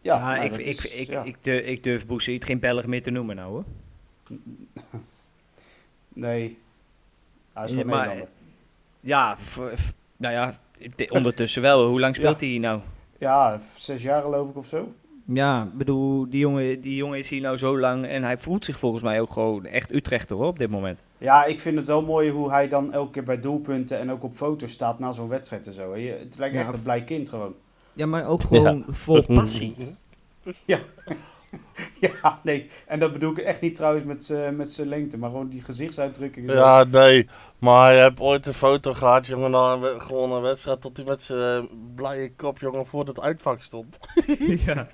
[0.00, 1.22] Ja, nou, ik, ik, is- ik, ja.
[1.22, 2.04] ik, durf, ik durf
[2.44, 3.64] geen Belg meer te noemen nou hoor.
[6.14, 6.58] Nee.
[7.52, 8.26] Hij is Ja, maar-.
[9.00, 9.36] Ja,
[10.16, 10.58] nou ja,
[10.96, 11.86] de- ondertussen wel.
[11.88, 12.80] Hoe lang speelt hij hier nou?
[13.18, 14.92] Ja, zes jaar geloof ik of zo.
[15.34, 18.64] Ja, ik bedoel, die jongen, die jongen is hier nou zo lang en hij voelt
[18.64, 21.02] zich volgens mij ook gewoon echt Utrechter hoor, op dit moment.
[21.18, 24.22] Ja, ik vind het wel mooi hoe hij dan elke keer bij doelpunten en ook
[24.22, 25.92] op foto's staat na zo'n wedstrijd en zo.
[25.94, 27.54] Het lijkt Ja, echt een blij kind gewoon.
[27.92, 29.96] Ja, maar ook gewoon vol passie.
[30.64, 30.80] Ja.
[32.00, 32.70] ja, nee.
[32.86, 35.62] En dat bedoel ik echt niet trouwens met z'n- met zijn lengte, maar gewoon die
[35.62, 36.50] gezichtsuitdrukking.
[36.50, 36.56] zo.
[36.56, 37.28] Ja, nee.
[37.58, 41.22] Maar je hebt ooit een foto gehad, jongen, na een gewonnen wedstrijd, tot hij met
[41.22, 43.98] zijn blije kop, jongen, voor het uitvak stond.
[44.66, 44.86] ja.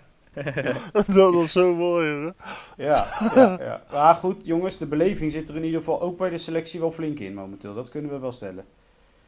[1.14, 2.34] dat was zo mooi, jongen.
[2.76, 3.82] Ja, ja, ja.
[3.90, 6.92] Maar goed, jongens, de beleving zit er in ieder geval ook bij de selectie wel
[6.92, 7.74] flink in momenteel.
[7.74, 8.64] Dat kunnen we wel stellen.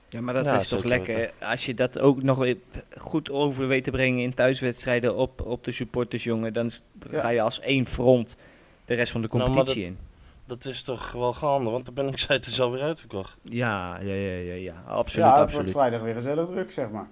[0.09, 2.57] Ja, maar dat Ja, is toch lekker als je dat ook nog weer
[2.97, 6.53] goed over weet te brengen in thuiswedstrijden op, op de supporters, jongen.
[6.53, 6.71] Dan
[7.09, 8.37] ga je als één front
[8.85, 9.99] de rest van de Nou, competitie dat- in.
[10.47, 13.37] Dat is toch wel gaande, want dan ben ik zei het alweer uitverkocht.
[13.43, 14.83] Ja, ja, ja, ja, ja.
[14.87, 15.55] Absoluut, ja, het absoluut.
[15.55, 17.09] wordt vrijdag weer gezellig druk, zeg maar.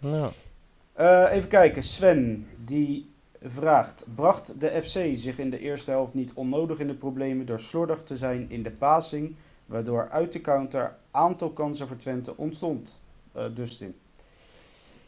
[0.00, 0.28] Ja.
[0.92, 3.10] Eh, even kijken, Sven die
[3.50, 7.60] vraagt: Bracht de FC zich in de eerste helft niet onnodig in de problemen door
[7.60, 9.34] slordig te zijn in de passing,
[9.66, 12.98] waardoor uit de counter aantal kansen voor Twente ontstond?
[13.32, 13.94] Eh, Dustin.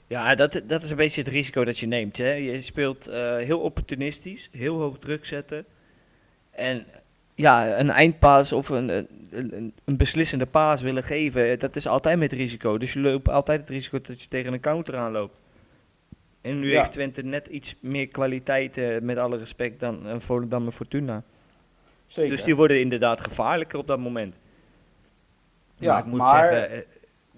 [0.07, 2.17] Ja, dat, dat is een beetje het risico dat je neemt.
[2.17, 2.33] Hè?
[2.33, 5.65] Je speelt eh, heel opportunistisch, heel hoog druk zetten.
[6.51, 6.87] En
[7.35, 8.89] ja, een eindpaas of een,
[9.31, 12.79] een, een beslissende paas willen geven, dat is altijd met risico.
[12.79, 15.41] Dus je loopt altijd het risico dat je tegen een counter aanloopt.
[16.41, 16.79] En nu Ja.
[16.79, 21.23] heeft Twente net iets meer kwaliteit, eh, met alle respect, dan een Volendam en Fortuna.
[22.07, 22.31] Zeker.
[22.31, 24.39] Dus die worden inderdaad gevaarlijker op dat moment.
[25.79, 26.79] Ja, maar ik moet maar- zeggen, eh,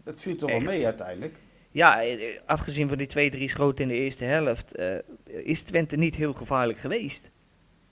[0.05, 1.37] het viel toch wel mee uiteindelijk.
[1.71, 2.03] Ja,
[2.47, 4.75] afgezien van die twee, drie schoten in de eerste helft,
[5.27, 7.31] is Twente niet heel gevaarlijk geweest.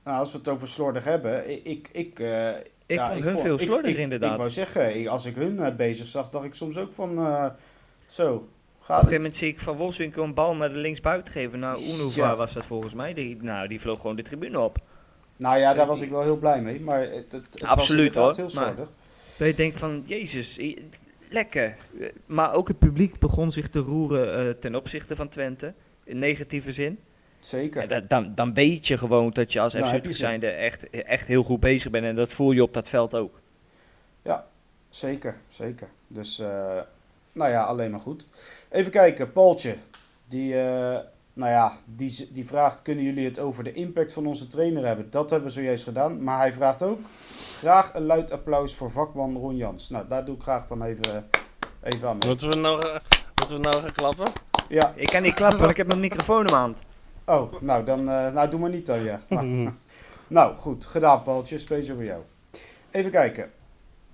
[0.04, 1.58] Nou, als we het over slordig hebben, ik...
[1.66, 2.18] Ik, ik,
[2.86, 4.32] Ik ja, vond hun veel ik- inderdaad.
[4.32, 7.18] Ik wou zeggen, als ik hun bezig zag, dacht ik soms ook van...
[8.06, 8.48] zo,
[8.94, 11.58] een gegeven moment zie ik Van Wolfswinkel een bal naar de linksbuiten geven.
[11.58, 12.36] Nou, Unuva Ja.
[12.36, 13.14] was dat volgens mij.
[13.14, 14.78] Die, nou, die vloog gewoon de tribune op.
[15.36, 18.06] Nou ja, daar was ik wel heel blij mee, maar het, het, het was Absoluut,
[18.06, 18.88] inderdaad hoor, heel slordig.
[19.36, 20.60] Dat je denkt van, jezus,
[21.28, 21.76] lekker.
[22.26, 25.74] Maar ook het publiek begon zich te roeren eh, ten opzichte van Twente.
[26.04, 26.98] In negatieve zin.
[27.38, 28.08] Zeker.
[28.08, 31.60] Dan, dan weet je gewoon dat je als Nou, FC zijnde echt, echt heel goed
[31.60, 32.04] bezig bent.
[32.04, 33.40] En dat voel je op dat veld ook.
[34.90, 35.88] Zeker, zeker.
[36.06, 36.80] Dus, eh,
[37.38, 38.26] nou ja, alleen maar goed.
[38.70, 39.76] Even kijken, Paultje.
[40.28, 40.98] Die, eh,
[41.32, 45.10] nou ja, die, die vraagt, kunnen jullie het over de impact van onze trainer hebben?
[45.10, 46.22] Dat hebben we zojuist gedaan.
[46.24, 46.98] Maar hij vraagt ook,
[47.58, 49.88] graag een luid applaus voor vakman Ron Jans.
[49.88, 51.28] Nou, daar doe ik graag dan even,
[51.82, 52.28] even aan mee.
[52.28, 52.96] Moeten we nou, eh,
[53.34, 54.26] moeten we nou gaan klappen?
[54.68, 56.82] Ja, Ik kan niet klappen, want ik heb mijn microfoon in mijn hand.
[57.26, 59.20] oh, nou, dan, eh, nou doe maar niet dan, ja.
[59.28, 59.46] Maar-
[60.26, 62.22] nou, goed, gedaan Paultje, speciaal voor jou.
[62.90, 63.50] Even kijken.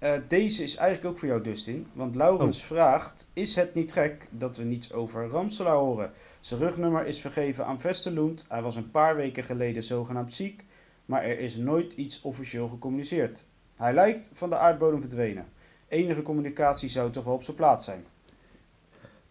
[0.04, 1.86] Eh, deze is eigenlijk ook voor jou, Dustin.
[1.92, 6.12] Want Laurens vraagt: Is het niet gek dat we niets over Ramselaar horen?
[6.40, 8.44] Zijn rugnummer is vergeven aan Vesterloend.
[8.48, 10.64] Hij was een paar weken geleden zogenaamd ziek,
[11.04, 13.46] maar er is nooit iets officieel gecommuniceerd.
[13.76, 15.46] Hij lijkt van de aardbodem verdwenen.
[15.88, 18.04] Enige communicatie zou toch wel op zijn plaats zijn.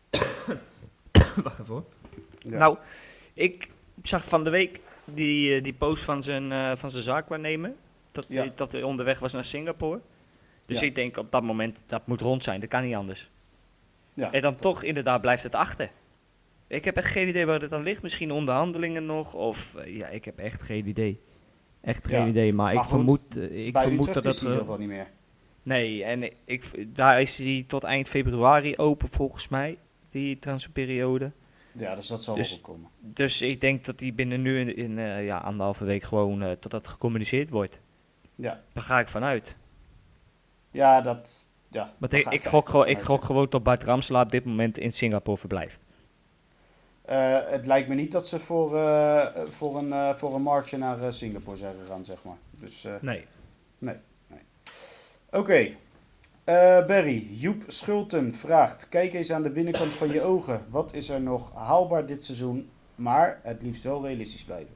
[1.44, 1.86] Wacht even hoor.
[2.40, 2.58] Ja.
[2.58, 2.78] Nou,
[3.34, 3.70] ik
[4.02, 4.80] zag van de week
[5.14, 7.74] die, eh, die post van zijn, eh, van zijn zaakwaarnemer.
[8.12, 8.52] Dat, Ja.
[8.56, 10.00] dat hij onderweg was naar Singapore.
[10.66, 10.86] Dus Ja.
[10.88, 12.60] ik denk op dat moment, dat moet rond zijn.
[12.60, 13.30] Dat kan niet anders.
[14.14, 14.32] Ja.
[14.32, 15.90] En dan toch inderdaad blijft het achter.
[16.68, 18.02] Ik heb echt geen idee waar het aan ligt.
[18.02, 19.34] Misschien onderhandelingen nog.
[19.34, 21.20] Of eh, ja, ik heb echt geen idee.
[21.82, 22.28] Echt geen Ja.
[22.28, 22.54] idee.
[22.54, 24.78] Maar, Maar ik goed, vermoed, eh, ik vermoed Utrecht dat hij in eh, ieder geval
[24.78, 25.08] niet meer.
[25.64, 29.78] Nee, en ik, daar is hij tot eind februari open volgens mij.
[30.10, 31.32] Die transferperiode.
[31.78, 32.90] Ja, dus dat zal Dus- wel goed komen.
[33.14, 36.72] Dus ik denk dat die binnen nu in, in eh, ja, anderhalve week gewoon tot
[36.72, 37.82] dat gecommuniceerd wordt.
[38.36, 39.58] Ja, Daar ga ik vanuit.
[40.74, 41.48] Ja dat.
[41.68, 44.78] Ja, Want ik, ik, gok gewoon, ik gok gewoon dat Bart Ramselaar op dit moment
[44.78, 45.82] in Singapore verblijft.
[47.02, 50.78] Eh, het lijkt me niet dat ze voor, eh, voor, een, eh, voor een marktje
[50.78, 52.38] naar Singapore zijn gegaan, zeg maar.
[52.52, 53.26] Dus, eh, Nee.
[55.32, 55.76] Oké.
[56.44, 60.66] Eh, Barry, Joep Schulten vraagt: Kijk eens aan de binnenkant van je ogen.
[60.70, 64.76] Wat is er nog haalbaar dit seizoen, maar het liefst wel realistisch blijven?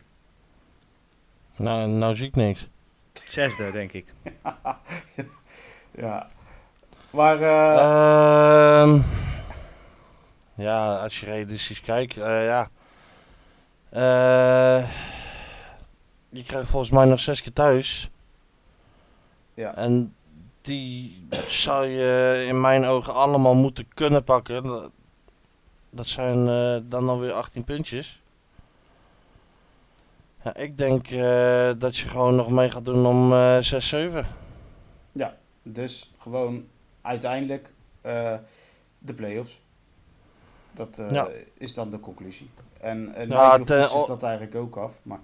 [1.55, 2.67] Nou, nou zie ik niks.
[3.23, 4.13] Zesde, denk ik.
[5.97, 6.27] Ja.
[7.12, 9.01] Maar, eh, Ehm
[10.55, 12.69] ja, als je realistisch kijkt, eh, ja.
[13.89, 14.89] Eh,
[16.29, 18.10] je krijgt volgens mij nog zes keer thuis.
[19.53, 19.75] Ja.
[19.75, 20.15] En
[20.62, 24.63] die zou je in mijn ogen allemaal moeten kunnen pakken.
[25.89, 26.45] Dat- zijn
[26.89, 28.21] dan alweer 18 puntjes.
[30.43, 31.10] Ja, ik denk
[31.79, 34.25] dat je gewoon nog mee gaat doen om eh 6-7.
[35.73, 36.65] Dus gewoon
[37.01, 38.34] uiteindelijk eh,
[38.99, 39.62] de play-offs.
[40.73, 41.27] Dat eh, Ja.
[41.58, 42.49] is dan de conclusie.
[42.82, 44.93] En, en Ja, zit dat eigenlijk ook af.
[45.03, 45.19] Maar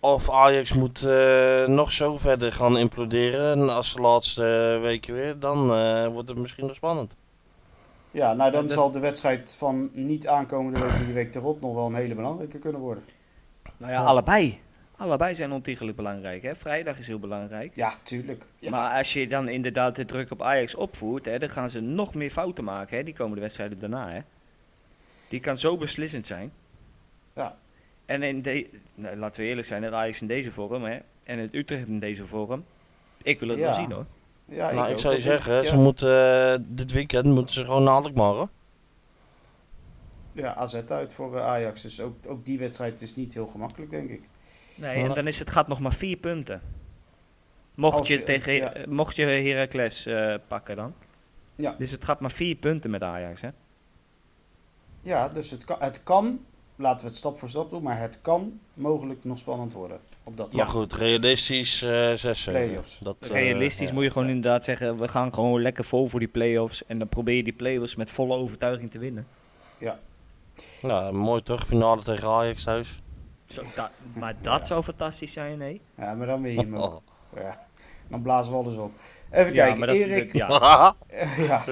[0.00, 3.52] Of Ajax moet eh, nog zo verder gaan imploderen.
[3.60, 7.16] En als de laatste weken weer, dan eh, wordt het misschien nog spannend.
[8.10, 11.86] ja, nou dan zal de wedstrijd van niet aankomende week, die week erop, nog wel
[11.86, 13.04] een hele belangrijke kunnen worden.
[13.76, 14.60] Nou ja, allebei.
[15.04, 16.42] Allebei zijn ontiegelijk belangrijk.
[16.42, 16.54] Hè?
[16.54, 17.74] Vrijdag is heel belangrijk.
[17.74, 18.46] Ja, tuurlijk.
[18.58, 18.70] Ja.
[18.70, 22.14] Maar als je dan inderdaad de druk op Ajax opvoert, hè, dan gaan ze nog
[22.14, 22.96] meer fouten maken.
[22.96, 23.02] Hè?
[23.02, 24.10] Die komende wedstrijden daarna.
[24.10, 24.20] Hè?
[25.28, 26.52] Die kan zo beslissend zijn.
[27.34, 27.56] Ja.
[28.06, 30.98] En in de, nou, laten we eerlijk zijn, het Ajax in deze vorm hè?
[31.24, 32.64] en het Utrecht in deze vorm.
[33.22, 33.64] Ik wil het Ja.
[33.64, 34.04] wel zien hoor.
[34.44, 37.82] Ja, nou, ik zou je zeggen, ja, ze moeten, eh, dit weekend moeten ze gewoon
[37.84, 38.32] naar Alkmaar.
[38.32, 38.48] hoor.
[40.32, 41.82] Ja, AZ uit voor eh, Ajax.
[41.82, 44.22] Dus ook, ook die wedstrijd is niet heel gemakkelijk, denk ik.
[44.74, 46.60] Nee, en dan is het gat nog maar vier punten.
[47.74, 48.72] Mocht je, je- tegen, ja.
[48.88, 50.94] mocht je Heracles eh, pakken dan.
[51.56, 51.74] Ja.
[51.78, 53.40] Dus het gaat maar vier punten met Ajax.
[53.40, 53.48] Hè?
[55.02, 56.40] Ja, dus het kan, het kan,
[56.76, 59.98] laten we het stap voor stap doen, maar het kan mogelijk nog spannend worden.
[60.24, 60.76] Op dat Maar vlak.
[60.82, 62.98] goed, realistisch eh 6 Play-offs.
[62.98, 63.94] Dat, eh, Realistisch ja.
[63.94, 66.86] moet je gewoon inderdaad zeggen, we gaan gewoon lekker vol voor die play-offs.
[66.86, 69.26] En dan probeer je die play-offs met volle overtuiging te winnen.
[70.82, 73.00] Nou, mooi toch, finale tegen Ajax thuis.
[73.44, 75.80] Zo, da- maar dat zou fantastisch zijn, nee?
[75.96, 77.02] Ja, maar dan weet je hem ook.
[77.34, 77.66] Ja,
[78.08, 78.92] dan blazen we alles op.
[79.30, 80.94] Even Ja, kijken, dat- Erik, ja.
[81.36, 81.64] ja.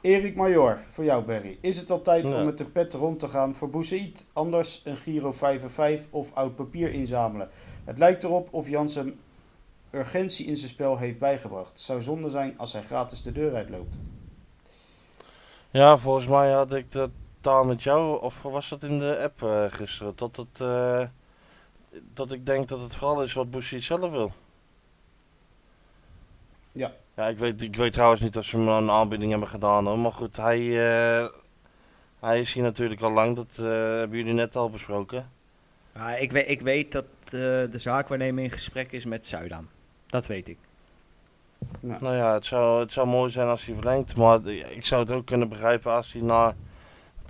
[0.00, 1.58] Erik Major, voor jou Barry.
[1.60, 2.38] Is het al tijd Ja.
[2.38, 4.30] om met de pet rond te gaan voor Boussaïd?
[4.32, 7.48] Anders een Giro 5 en 5 of oud papier inzamelen.
[7.84, 9.20] Het lijkt erop of Jansen
[9.90, 11.68] urgentie in zijn spel heeft bijgebracht.
[11.68, 13.96] Het zou zonde zijn als hij gratis de deur uitloopt.
[15.70, 17.10] Ja, volgens mij had ik dat
[17.66, 21.04] met jou, of was dat in de app eh, gisteren, dat, het, eh,
[22.14, 24.32] dat ik denk dat het vooral is wat Bushi zelf wil.
[26.72, 26.92] Ja.
[27.18, 29.98] Ja, ik weet, ik weet trouwens niet of ze hem een aanbieding hebben gedaan hoor,
[29.98, 31.28] maar goed, hij, eh,
[32.20, 35.30] hij is hier natuurlijk al lang, dat eh, hebben jullie net al besproken.
[35.94, 39.68] Ja, ik, weet, ik weet dat eh, de zaakwaarnemer in gesprek is met Zuidam.
[40.06, 40.58] Dat weet ik.
[41.80, 45.10] Nou ja, het zou, het zou mooi zijn als hij verlengt, maar ik zou het
[45.10, 46.54] ook kunnen begrijpen als hij na, wat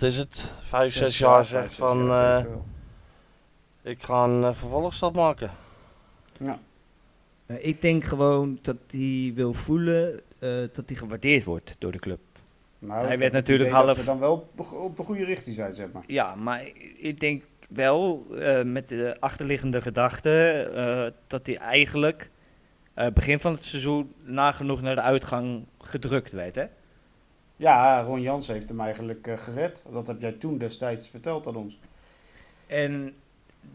[0.01, 2.51] is het, vijf, zes, jaar vijf, zegt zes van, jaar, eh,
[3.81, 5.51] ik ga een eh, vervolgstap maken.
[6.39, 6.59] Ja.
[7.47, 11.99] Nou, ik denk gewoon dat hij wil voelen eh, dat hij gewaardeerd wordt door de
[11.99, 12.19] club.
[12.79, 15.75] Nou, Hij werd natuurlijk idee dat half- we dan wel op- de goede richting zijn,
[15.75, 16.03] zeg maar.
[16.07, 16.63] Ja, maar
[16.97, 20.31] ik denk wel eh, met de achterliggende gedachte
[20.75, 22.29] eh, dat hij eigenlijk
[22.93, 26.55] eh, begin van het seizoen nagenoeg naar de uitgang gedrukt werd.
[26.55, 26.65] Hè?
[27.59, 29.83] Ja, Ron Jans heeft hem eigenlijk eh, gered.
[29.91, 31.79] Dat heb jij toen destijds verteld aan ons.
[32.67, 33.15] En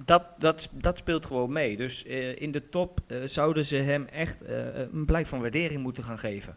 [0.05, 1.77] dat, dat, dat speelt gewoon mee.
[1.77, 4.45] Dus eh, in de top eh, zouden ze hem echt
[4.93, 6.57] een blijk van waardering moeten gaan geven.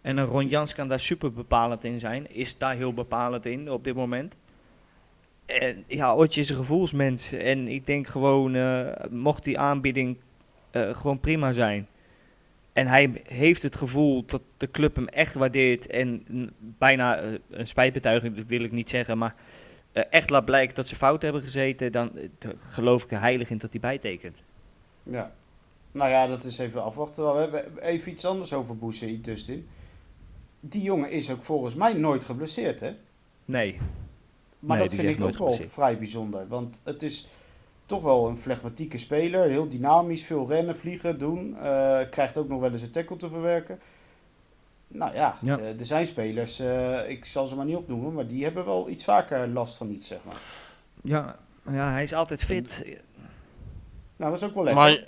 [0.00, 2.34] En een Ron Jans kan daar super bepalend in zijn.
[2.34, 4.36] Is daar heel bepalend in op dit moment.
[5.46, 7.32] En ja, Otje is een gevoelsmens.
[7.32, 8.56] En ik denk gewoon,
[9.10, 10.18] mocht die aanbieding
[10.72, 11.88] gewoon prima zijn.
[12.72, 15.86] En hij heeft het gevoel dat de club hem echt waardeert.
[15.86, 16.24] En
[16.58, 19.18] bijna eh, een spijtbetuiging, dat wil ik niet zeggen.
[19.18, 19.34] Maar
[19.92, 23.50] eh, echt laat blijken dat ze fout hebben gezeten, dan eh, geloof ik er heilig
[23.50, 24.42] in dat hij bijtekent.
[25.02, 25.32] Ja.
[25.92, 27.32] Nou ja, dat is even afwachten.
[27.32, 29.68] We hebben even iets anders over Boussaïd, Dustin.
[30.60, 32.94] Die jongen is ook volgens mij nooit geblesseerd, hè?
[33.44, 33.78] Nee.
[34.58, 36.48] Maar Nee, dat vind ik ook nooit wel vrij bijzonder.
[36.48, 37.26] Want het is
[37.90, 39.48] toch wel een flegmatieke speler.
[39.48, 41.56] Heel dynamisch, veel rennen, vliegen, doen.
[41.56, 43.80] Eh, krijgt ook nog wel eens een tackle te verwerken.
[44.88, 45.58] Nou ja, Ja.
[45.58, 48.88] eh, er zijn spelers, eh, ik zal ze maar niet opnoemen, maar die hebben wel
[48.88, 50.40] iets vaker last van iets, zeg maar.
[51.02, 51.36] Ja,
[51.70, 52.84] ja hij is altijd fit.
[54.16, 54.82] Nou, dat is ook wel lekker.
[54.82, 55.06] Maar,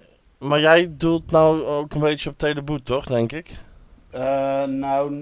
[0.48, 3.50] maar jij doelt nou ook een beetje op Teleboet, toch, denk ik?
[4.10, 5.12] Eh, nou,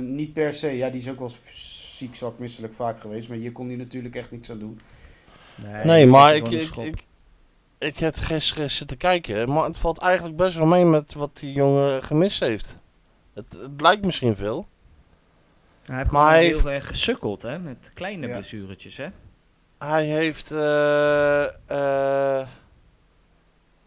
[0.00, 0.70] niet per se.
[0.70, 3.28] Ja, die is ook wel ziek, zwak, misselijk vaak geweest.
[3.28, 4.80] Maar hier kon hij natuurlijk echt niks aan doen.
[5.84, 7.04] Nee, maar ik, ik, ik,
[7.78, 11.52] ik heb gisteren zitten kijken, maar het valt eigenlijk best wel mee met wat die
[11.52, 12.76] jongen gemist heeft.
[13.34, 14.66] Het, het lijkt misschien veel.
[15.84, 18.32] hij heeft maar gewoon hij heel erg gesukkeld, hè, met kleine Ja.
[18.32, 19.08] blessuretjes, hè.
[19.78, 22.46] Hij heeft, eh, eh,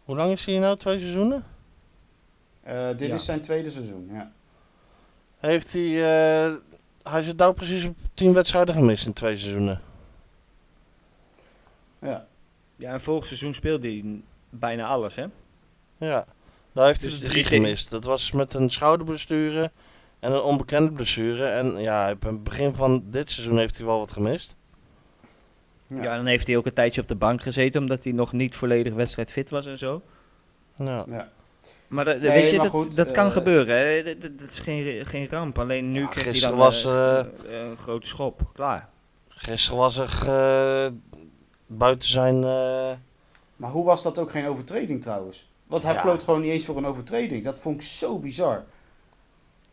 [0.04, 0.76] hoe lang is hij nou?
[0.76, 1.44] Twee seizoenen?
[2.62, 3.14] Eh, dit Ja.
[3.14, 4.30] is zijn tweede seizoen, ja.
[5.38, 6.54] Heeft hij, eh,
[7.02, 9.80] hij zit nou precies op tien wedstrijden gemist in twee seizoenen.
[12.00, 12.26] Ja.
[12.76, 15.24] Ja, en vorig seizoen speelde hij bijna alles, hè.
[15.98, 16.24] Ja,
[16.72, 17.90] daar heeft hij Dus drie gemist.
[17.90, 19.70] Dat was met een schouderblessure
[20.20, 21.44] en een onbekende blessure.
[21.46, 24.56] En ja, op het begin van dit seizoen heeft hij wel wat gemist.
[25.86, 26.02] Ja.
[26.02, 26.16] Ja.
[26.16, 28.92] dan heeft hij ook een tijdje op de bank gezeten, omdat hij nog niet volledig
[28.94, 30.02] wedstrijdfit was en zo.
[30.76, 31.04] Ja.
[31.08, 31.28] ja.
[31.88, 34.02] Maar, dat- Nee, weet je, maar dat, goed, dat kan eh, gebeuren, hè.
[34.02, 35.58] Dat, dat- dat is geen, geen ramp.
[35.58, 38.50] Alleen nu Ja, krijgt hij dan was, eh, eh, een grote schop.
[38.52, 38.88] Klaar.
[39.28, 40.92] Gisteren was er, eh,
[41.68, 42.34] buiten zijn...
[42.44, 42.90] eh,
[43.56, 45.48] Maar hoe was dat ook geen overtreding trouwens?
[45.66, 46.00] Want hij Ja.
[46.00, 47.44] floot gewoon niet eens voor een overtreding.
[47.44, 48.64] Dat vond ik zo bizar.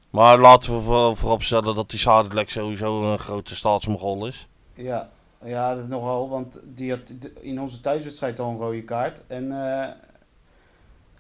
[0.10, 4.48] Maar laten we voor, vooropstellen dat die Sadilek sowieso een grote staatsmogol is.
[4.74, 5.10] Ja,
[5.44, 6.30] ja dat nogal.
[6.30, 9.24] Want die had in onze thuiswedstrijd al een rode kaart.
[9.28, 9.90] En, eh,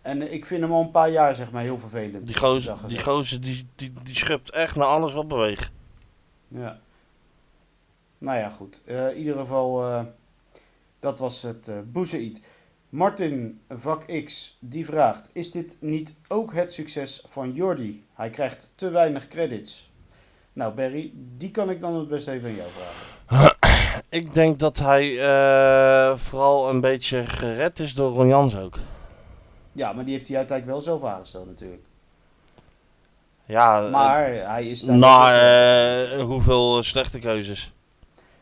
[0.01, 2.25] en ik vind hem al een paar jaar zeg maar heel vervelend.
[2.27, 5.71] Die gozer, die, gozer die, die, die schupt echt naar alles wat beweegt.
[6.47, 6.79] Ja.
[8.17, 8.81] Nou ja, goed.
[8.85, 9.83] Eh, in ieder geval,
[11.05, 12.41] dat was het eh Boezeit.
[12.89, 18.05] Martin, vak X, die vraagt: Is dit niet ook het succes van Jordi?
[18.13, 19.91] Hij krijgt te weinig credits.
[20.53, 23.55] Nou, Barry, die kan ik dan het best even aan jou vragen.
[24.19, 28.77] Ik denk dat hij eh, vooral een beetje gered is door Ron Jans ook.
[29.71, 31.83] Ja, maar die heeft hij uiteindelijk wel zelf aangesteld, natuurlijk.
[33.45, 34.97] Ja, Maar hij is eh, daar.
[34.97, 35.39] na
[36.13, 37.73] eh, hoeveel slechte keuzes.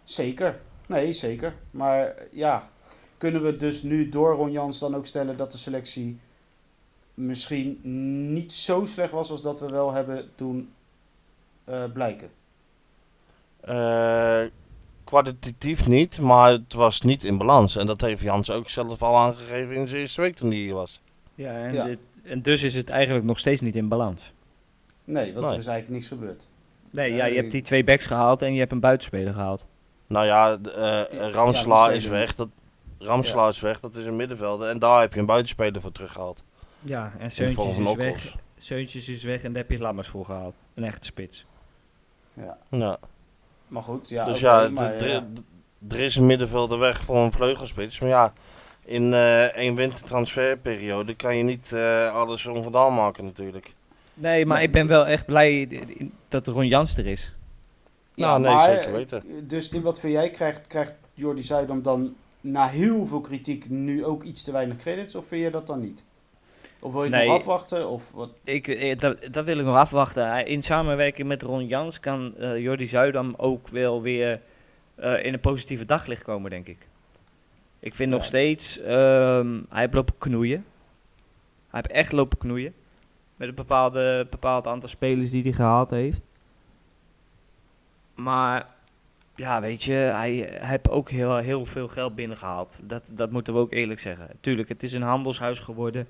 [0.04, 0.60] Zeker.
[0.94, 1.54] Nee, zeker.
[1.72, 2.70] Maar ja,
[3.18, 6.20] kunnen we dus nu door Ron Jans dan ook stellen dat de selectie
[7.14, 7.80] misschien
[8.34, 10.70] niet zo slecht was als dat we wel hebben doen
[11.64, 12.30] eh, blijken?
[13.60, 14.42] Eh,
[15.04, 17.76] kwalitatief niet, maar het was niet in balans.
[17.76, 20.74] En dat heeft Jans ook zelf al aangegeven in zijn eerste week toen hij hier
[20.74, 21.02] was.
[21.36, 21.84] Ja, en, Ja.
[21.84, 24.34] dit- en dus is het eigenlijk nog steeds niet in balans.
[25.04, 25.54] Nee, want Nee.
[25.54, 26.48] er is eigenlijk niks gebeurd.
[26.90, 29.66] Nee, ja, je hebt die twee backs gehaald en je hebt een buitenspeler gehaald.
[30.08, 32.36] Nou ja, eh, Ja, Ramsla is weg.
[32.36, 32.48] Dat,
[33.00, 34.70] Ramsla is weg, dat is een middenvelder.
[34.70, 36.44] En daar heb je een buitenspeler voor teruggehaald.
[36.82, 38.36] Ja, en Seuntjes is weg.
[38.58, 40.56] Seuntjes is weg en daar heb je Lammers voor gehaald.
[40.74, 41.46] Een echte spits.
[42.34, 42.58] Ja.
[42.70, 42.98] Ja.
[43.68, 44.26] Maar goed, ja.
[44.26, 44.94] dus ja, maar,
[45.90, 48.00] er is een middenvelder weg voor een vleugelspits.
[48.00, 48.34] Maar ja,
[48.86, 53.74] in eh één wintertransferperiode kan je niet eh, alles ongedaan maken natuurlijk.
[54.14, 54.66] Nee, maar Nee.
[54.66, 55.70] ik ben wel echt blij
[56.28, 57.36] dat Ron Jans er is.
[58.16, 59.48] Ja, nee, zeker weten.
[59.48, 60.30] Dus Tim, wat vind jij?
[60.30, 65.16] Krijgt, krijgt Jordi Zuidam dan na heel veel kritiek nu ook iets te weinig credits?
[65.16, 66.04] Of vind je dat dan niet?
[66.80, 67.28] Of wil je het Nee.
[67.28, 67.90] nog afwachten?
[67.90, 68.30] Of wat?
[68.44, 70.28] Ik, eh, dat, dat wil ik nog afwachten.
[70.30, 74.42] Hij- In samenwerking met Ron Jans kan eh Jordi Zuidam ook wel weer
[74.96, 76.88] eh, in een positieve daglicht komen, denk ik.
[77.80, 78.16] Ik vind Ja.
[78.16, 80.66] nog steeds, ehm, hij heeft lopen knoeien.
[81.70, 82.74] Hij heeft echt lopen knoeien.
[83.36, 86.26] Met een bepaalde, bepaald aantal spelers die hij gehaald heeft.
[88.16, 88.68] Maar,
[89.36, 92.82] ja, weet je, hij, hij heeft ook heel, heel veel geld binnengehaald.
[92.84, 94.30] Dat, dat moeten we ook eerlijk zeggen.
[94.40, 96.08] Tuurlijk, het is een handelshuis geworden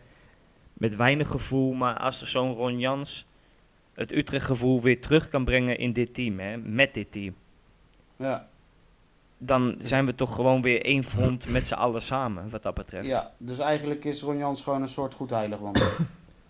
[0.74, 1.74] met weinig gevoel.
[1.74, 3.28] Maar als zo'n Ron Jans
[3.94, 7.36] het Utrecht gevoel weer terug kan brengen in dit team, hè, met dit team.
[8.16, 8.48] Ja.
[9.38, 13.06] Dan zijn we toch gewoon weer één front met z'n allen samen, wat dat betreft.
[13.06, 15.76] ja, dus eigenlijk is Ron Jans gewoon een soort goed heiligman.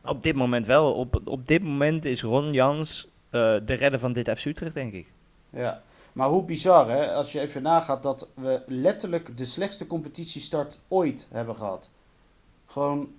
[0.05, 0.93] Op dit moment wel.
[0.93, 4.93] Op, op dit moment is Ron Jans eh, de redder van dit FC Utrecht, denk
[4.93, 5.07] ik.
[5.53, 5.81] Ja.
[6.13, 11.27] Maar hoe bizar hè, als je even nagaat dat we letterlijk de slechtste competitiestart ooit
[11.31, 11.89] hebben gehad.
[12.65, 13.13] Gewoon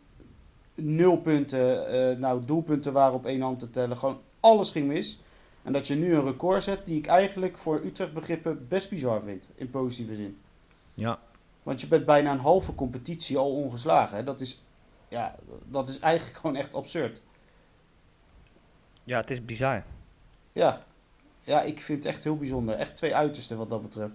[0.74, 5.18] nul punten, eh, nou doelpunten waren op één hand te tellen, gewoon alles ging mis.
[5.62, 9.22] En dat je nu een record zet die ik eigenlijk voor Utrecht begrippen best bizar
[9.22, 10.38] vind, in positieve zin.
[10.94, 11.18] Ja.
[11.62, 14.16] Want je bent bijna een halve competitie al ongeslagen.
[14.16, 14.24] Hè?
[14.24, 14.62] Dat, is,
[15.08, 15.34] ja,
[15.66, 17.22] dat is eigenlijk gewoon echt absurd.
[19.04, 19.84] Ja, het is bizar.
[20.52, 20.84] Ja.
[21.44, 22.74] Ja, ik vind het echt heel bijzonder.
[22.74, 24.12] Echt twee uitersten wat dat betreft.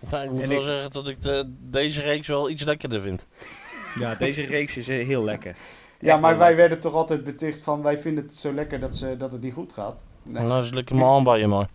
[0.00, 3.26] Ik moet En wel ik- zeggen dat ik de, deze reeks wel iets lekkerder vind.
[3.94, 5.56] Ja, deze reeks is eh, heel lekker.
[6.00, 6.56] Ja, Echt maar wij lekker.
[6.56, 9.52] werden toch altijd beticht van wij vinden het zo lekker dat, ze, dat het niet
[9.52, 10.04] goed gaat.
[10.22, 10.42] Nee.
[10.42, 11.68] Nou, is lekker mijn aan bij je maar.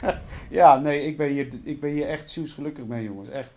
[0.50, 3.28] Ja, nee, ik ben, hier, ik ben hier echt zielsgelukkig mee, jongens.
[3.28, 3.54] Echt.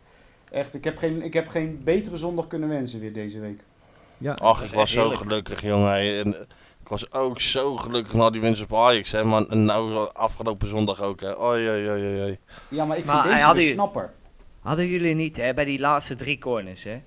[0.51, 3.61] Echt, ik heb, geen, ik heb geen betere zondag kunnen wensen weer deze week.
[4.17, 5.93] Ja, Ach, ik was zo gelukkig, jongen.
[6.19, 6.41] En eh,
[6.87, 9.11] ik was ook zo gelukkig na die winst op Ajax.
[9.11, 9.23] Hè.
[9.23, 11.19] Maar nou, afgelopen zondag ook.
[11.21, 11.41] Hè.
[11.41, 12.37] Oei, oei, oei, oei.
[12.69, 14.13] Ja, maar ik Maar vind hij deze had dus knapper.
[14.61, 17.01] Hadden jullie niet, hè, bij die laatste drie corners, hè?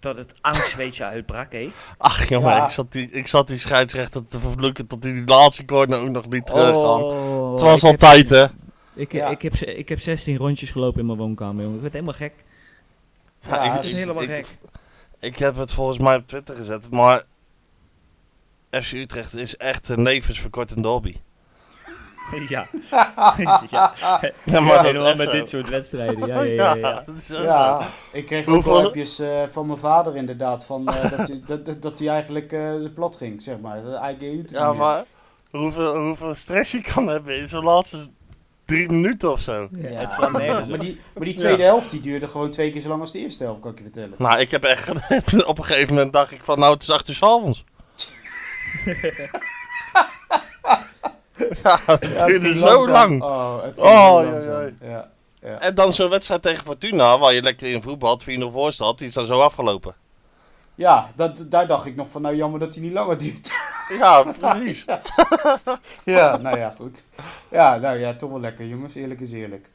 [0.00, 1.70] Dat het angstzweetje uitbrak, hè?
[1.98, 2.64] Ach, jongen, Ja.
[2.64, 6.08] ik, zat die, ik zat die scheidsrechter te vervloeken tot hij die laatste corner ook
[6.08, 6.74] nog niet terug.
[6.74, 8.46] Oh, Het was ik heb- altijd, hè.
[8.94, 9.28] Ik, Ja.
[9.28, 11.74] ik, heb, ze- ik heb 16 rondjes gelopen in mijn woonkamer, jongen.
[11.76, 12.32] Ik werd helemaal gek.
[13.42, 14.46] Ja, ik, Het is ik- helemaal ik, gek.
[15.20, 17.24] ik heb het volgens mij op Twitter gezet, maar
[18.70, 21.16] FC Utrecht is echt een levensverkortend derby.
[22.48, 22.68] ja.
[23.70, 23.92] ja.
[24.44, 25.32] Ja, maar dat is Helemaal echt met zo.
[25.32, 26.26] dit soort wedstrijden.
[26.26, 26.74] Ja, ja, ja.
[26.74, 27.02] ja.
[27.06, 27.42] dat is zo.
[27.42, 27.80] Ja,
[28.12, 30.64] ik kreeg ook Hoeveel- appjes eh, van mijn vader inderdaad.
[30.64, 33.86] Van, eh, dat, hij, dat, dat, dat hij eigenlijk eh plat ging, zeg maar.
[33.86, 35.04] Eigenlijk Ja, maar
[35.50, 38.06] hoeveel, hoeveel stress je kan hebben in zo'n laatste
[38.64, 39.68] drie minuten of zo.
[39.72, 42.88] Ja, Het nergens maar, die, maar die tweede helft die duurde gewoon twee keer zo
[42.88, 44.14] lang als de eerste helft, kan ik je vertellen.
[44.18, 44.90] Nou, ik heb echt,
[45.46, 47.64] op een gegeven moment dacht ik van, nou, het is acht uur 's avonds.
[51.62, 52.92] Ja, het Ja, duurde zo langzaam.
[52.92, 53.22] lang.
[53.22, 53.86] Oh, het Oh,
[54.24, 54.70] ja, ja.
[54.80, 55.10] Ja,
[55.40, 55.58] Ja.
[55.60, 59.08] En dan zo'n wedstrijd tegen Fortuna, waar je lekker in voetbal 4-0 voor staat, die
[59.08, 59.94] is dan zo afgelopen.
[60.74, 63.52] Ja, dat, daar dacht ik nog van, nou jammer dat hij niet langer duurt.
[63.98, 64.84] Ja, precies.
[66.04, 67.04] ja, nou ja, goed.
[67.50, 69.68] Ja, nou ja, toch wel lekker jongens, eerlijk is eerlijk.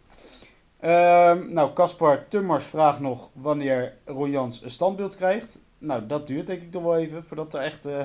[0.79, 5.59] Ehm, nou, Caspar Tummers vraagt nog wanneer Ron Jans een standbeeld krijgt.
[5.77, 8.01] Nou, dat duurt denk ik nog wel even voordat, er echt, eh,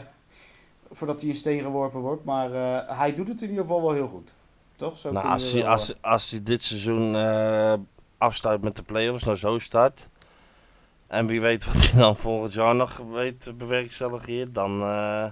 [0.91, 2.25] voordat hij in steen geworpen wordt.
[2.25, 4.35] Maar eh, hij doet het in ieder geval wel heel goed.
[4.77, 4.99] Toch?
[4.99, 7.75] Zo Nou, als hij, wel, als, als hij dit seizoen eh
[8.19, 10.09] afsluit met de play-offs, nou zo start.
[11.07, 15.27] En wie weet wat hij dan volgend jaar nog weet te bewerkstelligen, dan eh,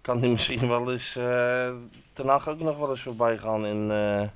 [0.00, 1.74] kan hij misschien wel eens eh
[2.12, 4.28] ten ook nog wel eens voorbij gaan in, eh eh,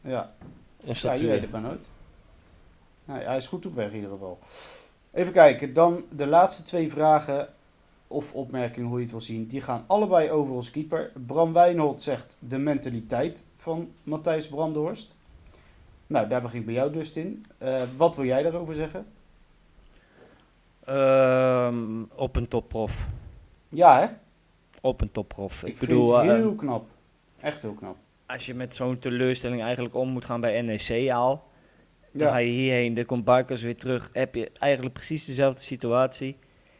[0.00, 0.34] ja.
[0.80, 1.88] in Ja, je weet het maar nooit.
[3.04, 4.38] Hij is goed op weg in ieder geval.
[5.12, 7.48] Even kijken, dan de laatste twee vragen
[8.06, 9.46] of opmerkingen, hoe je het wil zien.
[9.46, 11.12] Die gaan allebei over ons keeper.
[11.26, 15.16] Bram Wijnhold zegt de mentaliteit van Matthijs Brandhorst.
[16.06, 17.46] Nou, daar begin ik bij jou dus in.
[17.58, 19.06] Eh, wat wil jij daarover zeggen?
[20.84, 23.06] Ehm, op een topprof.
[23.68, 24.06] Ja, hè?
[24.80, 25.62] Op een topprof.
[25.62, 26.86] Ik, Ik, vind bedoel, het eh, heel knap.
[27.40, 27.96] Echt heel knap.
[28.26, 31.42] als je met zo'n teleurstelling eigenlijk om moet gaan bij NEC al,
[32.12, 32.32] dan Ja.
[32.32, 36.36] ga je hierheen, dan komt Barkers weer terug, heb je eigenlijk precies dezelfde situatie.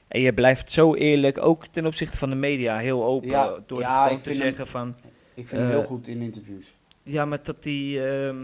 [0.09, 3.29] En je blijft zo eerlijk, ook ten opzichte van de media, heel open.
[3.29, 4.97] Ja, door ja, te hem- zeggen van,
[5.35, 6.77] Ik vind hem Eh, heel goed in interviews.
[7.03, 8.37] ja, maar dat, die, ehm,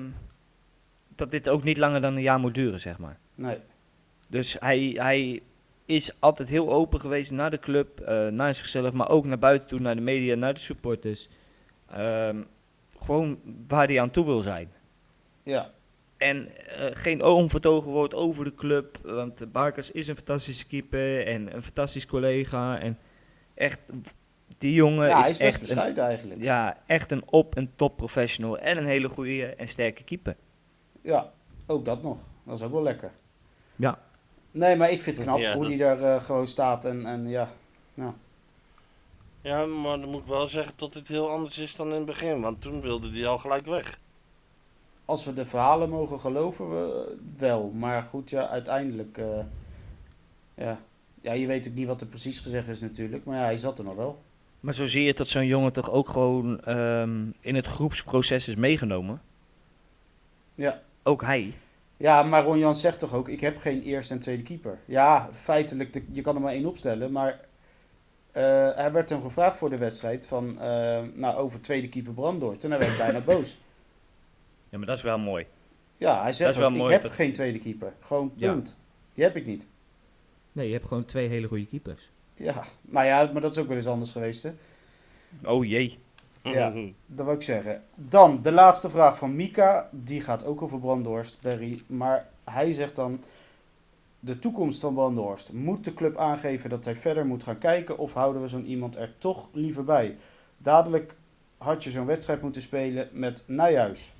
[1.15, 3.19] dat dit ook niet langer dan een jaar moet duren, zeg maar.
[3.35, 3.57] Nee.
[4.29, 5.41] Dus hij, hij
[5.85, 9.69] is altijd heel open geweest naar de club, eh, naar zichzelf, maar ook naar buiten
[9.69, 11.29] toe, naar de media, naar de supporters.
[11.91, 12.43] Ehm,
[13.05, 14.69] gewoon waar hij aan toe wil zijn.
[15.43, 15.71] Ja.
[16.17, 21.55] En eh, geen onvertogen woord over de club, want Barkers is een fantastische keeper en
[21.55, 22.79] een fantastisch collega.
[22.79, 22.99] En
[23.55, 23.81] echt,
[24.59, 26.43] die jongen ja, hij is, is best echt, een, bescheiden eigenlijk.
[26.43, 30.37] ja, echt een op- en top professional en een hele goede en sterke keeper.
[31.03, 31.33] Ja,
[31.67, 32.19] ook dat nog.
[32.45, 33.13] Dat is ook wel lekker.
[33.77, 33.99] Ja.
[34.51, 36.85] Nee, maar ik vind het knap Ja, hoe dat- hij daar eh, gewoon staat.
[36.85, 37.49] En, en ja,
[39.43, 42.05] Ja, maar dan moet ik wel zeggen dat dit heel anders is dan in het
[42.05, 43.99] begin, want toen wilde hij al gelijk weg.
[45.07, 47.71] Als we de verhalen mogen geloven, we, wel.
[47.75, 49.19] Maar goed, ja, uiteindelijk...
[49.19, 49.39] eh,
[50.55, 50.79] ja.
[51.21, 53.25] ja, je weet ook niet wat er precies gezegd is natuurlijk.
[53.25, 54.23] Maar ja, hij zat er nog wel.
[54.61, 58.57] Maar zo zie je dat zo'n jongen toch ook gewoon ehm, in het groepsproces is
[58.57, 59.21] meegenomen.
[60.55, 60.83] Ja.
[61.03, 61.53] Ook hij.
[61.97, 64.79] Ja, maar Ron Jans zegt toch ook, ik heb geen eerste en tweede keeper.
[64.85, 67.13] Ja, feitelijk, de- je kan er maar één opstellen.
[67.13, 67.41] Maar
[68.33, 72.65] eh er werd hem gevraagd voor de wedstrijd van, eh, nou, over tweede keeper Brandort.
[72.65, 73.59] En hij werd bijna boos.
[74.77, 75.47] Ja, maar dat is wel mooi.
[75.97, 77.93] Ja, hij Dat zegt wel ook, ik mooi heb dat- geen tweede keeper.
[78.01, 78.53] Gewoon Ja.
[78.53, 78.77] punt.
[79.15, 79.67] Die heb ik niet.
[80.53, 82.11] Nee, je hebt gewoon twee hele goede keepers.
[82.35, 84.53] Ja, nou ja, maar dat is ook wel eens anders geweest, hè.
[85.45, 85.99] Oh jee.
[86.43, 86.73] Ja,
[87.07, 87.83] dat wil ik zeggen.
[87.95, 89.89] Dan de laatste vraag van Mika.
[89.93, 91.83] Die gaat ook over Brandhorst, Barry.
[91.87, 93.23] Maar hij zegt dan...
[94.21, 95.53] De toekomst van Brandhorst.
[95.53, 97.99] Moet de club aangeven dat hij verder moet gaan kijken...
[97.99, 100.17] of houden we zo'n iemand er toch liever bij?
[100.59, 101.15] Dadelijk
[101.59, 104.15] had je zo'n wedstrijd moeten spelen met Nijhuis.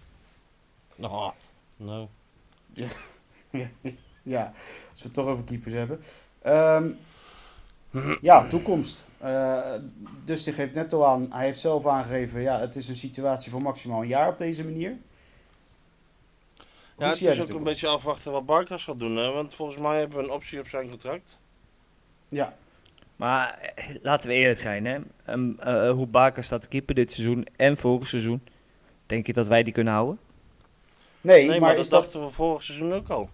[0.97, 1.33] Nou,
[1.77, 2.07] nou.
[4.23, 4.53] Ja,
[4.91, 6.01] als we het toch over keepers hebben.
[6.43, 6.91] Ehm,
[8.21, 9.07] ja, toekomst.
[9.19, 9.75] Eh
[10.27, 13.51] dus die geeft net al aan, hij heeft zelf aangegeven, ja, het is een situatie
[13.51, 14.97] voor maximaal een jaar op deze manier.
[16.99, 19.33] Ja, het is ook een beetje afwachten wat Barkas gaat doen, hè?
[19.33, 21.41] want volgens mij hebben we een optie op zijn contract.
[22.29, 22.57] Ja,
[23.17, 24.99] Maar eh, laten we eerlijk zijn, hè.
[25.25, 28.41] Ehm, eh, hoe Baker staat te keeper dit seizoen en vorig seizoen.
[29.07, 30.19] Denk je dat wij die kunnen houden?
[31.27, 32.03] Nee, Nee, maar, maar, dat dat...
[32.03, 33.31] dachten we vorig seizoen ook al.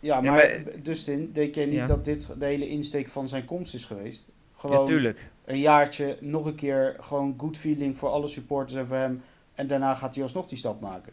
[0.00, 0.32] Ja, Ja, maar,
[0.64, 1.86] maar- Dustin, denk jij niet Ja.
[1.86, 4.28] dat dit de hele insteek van zijn komst is geweest?
[4.54, 5.30] Gewoon tuurlijk.
[5.44, 9.22] een jaartje, nog een keer, gewoon good feeling voor alle supporters en voor hem.
[9.54, 11.12] En daarna gaat hij alsnog die stap maken.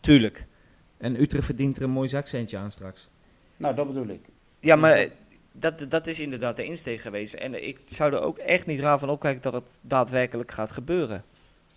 [0.00, 0.46] Tuurlijk.
[0.98, 3.08] En Utrecht verdient er een mooi zakcentje aan straks.
[3.56, 4.20] Nou, dat bedoel ik.
[4.60, 5.10] Ja, maar eh,
[5.52, 7.34] dat, dat is inderdaad de insteek geweest.
[7.34, 11.24] En ik zou er ook echt niet raar van opkijken dat het daadwerkelijk gaat gebeuren.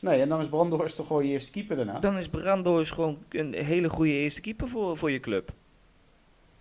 [0.05, 1.99] Nee, en dan is Brandhorst toch gewoon je eerste keeper daarna?
[1.99, 5.51] Dan is Brandois gewoon een hele goede eerste keeper voor, voor je club.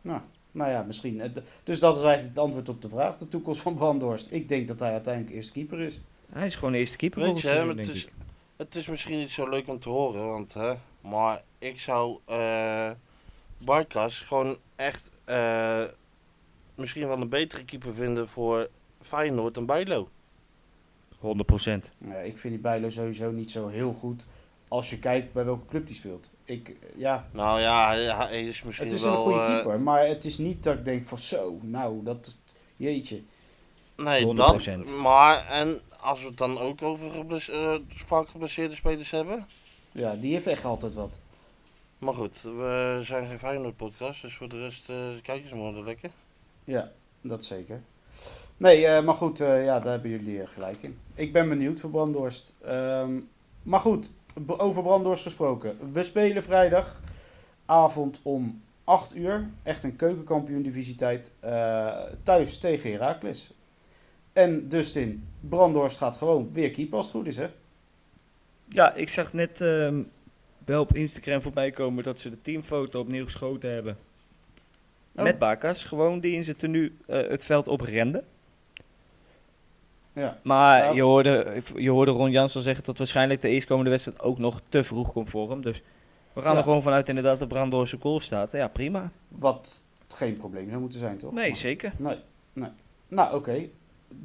[0.01, 0.21] Nou,
[0.51, 1.23] nou ja, misschien.
[1.65, 3.19] Dus dat is eigenlijk het antwoord op de vraag.
[3.19, 4.27] De toekomst van Brandhorst.
[4.31, 6.01] Ik denk dat hij uiteindelijk eerste keeper is.
[6.33, 8.09] Hij is gewoon de eerste keeper Weet het je, hè, het, is,
[8.57, 12.91] het is misschien niet zo leuk om te horen, want, hè, maar ik zou eh
[13.59, 15.85] Barkas gewoon echt eh,
[16.75, 18.69] misschien wel een betere keeper vinden voor
[19.01, 20.09] Feyenoord dan Bijlo.
[21.25, 21.91] 100 procent.
[21.99, 24.27] Nou ja, ik vind die Bijlo sowieso niet zo heel goed.
[24.69, 26.31] Als je kijkt bij welke club die speelt.
[26.45, 29.13] Ik, eh, ja, Nou ja, hij, is misschien het is wel...
[29.13, 29.81] een goede eh, keeper.
[29.81, 32.37] Maar het is niet dat ik denk van zo, nou, dat...
[32.77, 33.23] Jeetje.
[33.97, 34.35] Nee, 100%.
[34.37, 34.91] dat.
[35.01, 39.47] Maar, en als we het dan ook over gebless- eh, vaak geblesseerde spelers hebben.
[39.93, 41.19] Ja, die heeft echt altijd wat.
[41.99, 45.73] Maar goed, we zijn geen Feyenoord podcast, dus voor de rest eh kijken ze maar
[45.73, 46.11] lekker.
[46.65, 47.83] Ja, dat zeker.
[48.57, 50.99] Nee, eh, maar goed, eh, ja, daar hebben jullie gelijk in.
[51.15, 52.55] Ik ben benieuwd voor Brandhorst.
[52.65, 53.13] Ehm,
[53.63, 54.11] maar goed,
[54.47, 55.93] over Brandhorst gesproken.
[55.93, 59.51] We spelen vrijdagavond om 8 uur.
[59.63, 61.33] Echt een keukenkampioen divisietijd.
[61.41, 63.53] eh, thuis tegen Heracles.
[64.33, 67.49] En Dustin, Brandhorst gaat gewoon weer keeper als het goed is, hè?
[68.69, 70.03] Ja, ik zag net ehm,
[70.65, 73.97] wel op Instagram voorbij komen dat ze de teamfoto opnieuw geschoten hebben.
[75.17, 75.23] Oh.
[75.23, 78.25] Met Bakas, gewoon die in zijn tenue eh, het veld oprende.
[80.15, 80.39] Ja.
[80.43, 80.95] Maar Nou.
[80.95, 84.61] je, hoorde, je hoorde Ron Jans al zeggen dat waarschijnlijk de eerstkomende wedstrijd ook nog
[84.69, 85.61] te vroeg komt voor hem.
[85.61, 85.83] Dus
[86.33, 86.59] we gaan Ja.
[86.59, 88.53] er gewoon vanuit inderdaad dat Brandhorst goal staat.
[88.53, 89.11] Ja, prima.
[89.29, 91.33] Wat geen probleem zou moeten zijn, toch?
[91.33, 91.93] Nee, zeker.
[91.99, 92.17] Nee,
[92.53, 92.71] nee.
[93.09, 93.69] Nou, oké.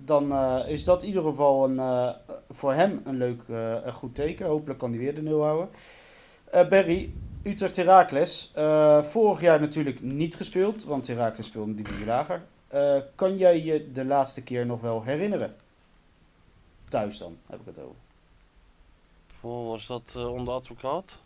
[0.06, 2.10] Dan eh, is dat in ieder geval een, eh,
[2.50, 4.46] voor hem een leuk, eh, een goed teken.
[4.46, 5.70] Hopelijk kan hij weer de nul houden.
[6.70, 7.12] Berry,
[7.44, 8.52] Utrecht Heracles.
[8.56, 12.42] Eh, vorig jaar natuurlijk niet gespeeld, want Heracles speelde een divisie lager.
[13.16, 15.56] Kan jij je de laatste keer nog wel herinneren?
[16.90, 17.96] Thuis dan, heb ik het over.
[19.40, 21.20] Voor was dat eh, onder advocaat?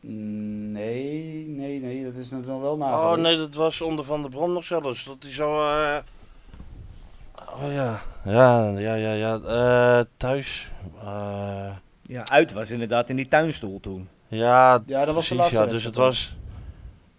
[0.00, 3.10] Nee, nee, nee, dat is nog wel na.
[3.10, 5.04] Oh nee, dat was onder Van der Brom nog zelfs.
[5.04, 5.52] Dat hij zo.
[5.68, 5.96] eh,
[7.34, 9.38] Oh ja, ja, ja, ja, ja.
[9.40, 10.70] eh, thuis.
[11.02, 14.08] eh, Ja, uit was inderdaad in die tuinstoel toen.
[14.28, 15.36] ja, Ja, dat was de precies.
[15.36, 16.36] laatste Ja, dus het was.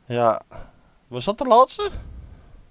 [0.06, 0.42] Ja.
[1.08, 1.90] Was dat de laatste?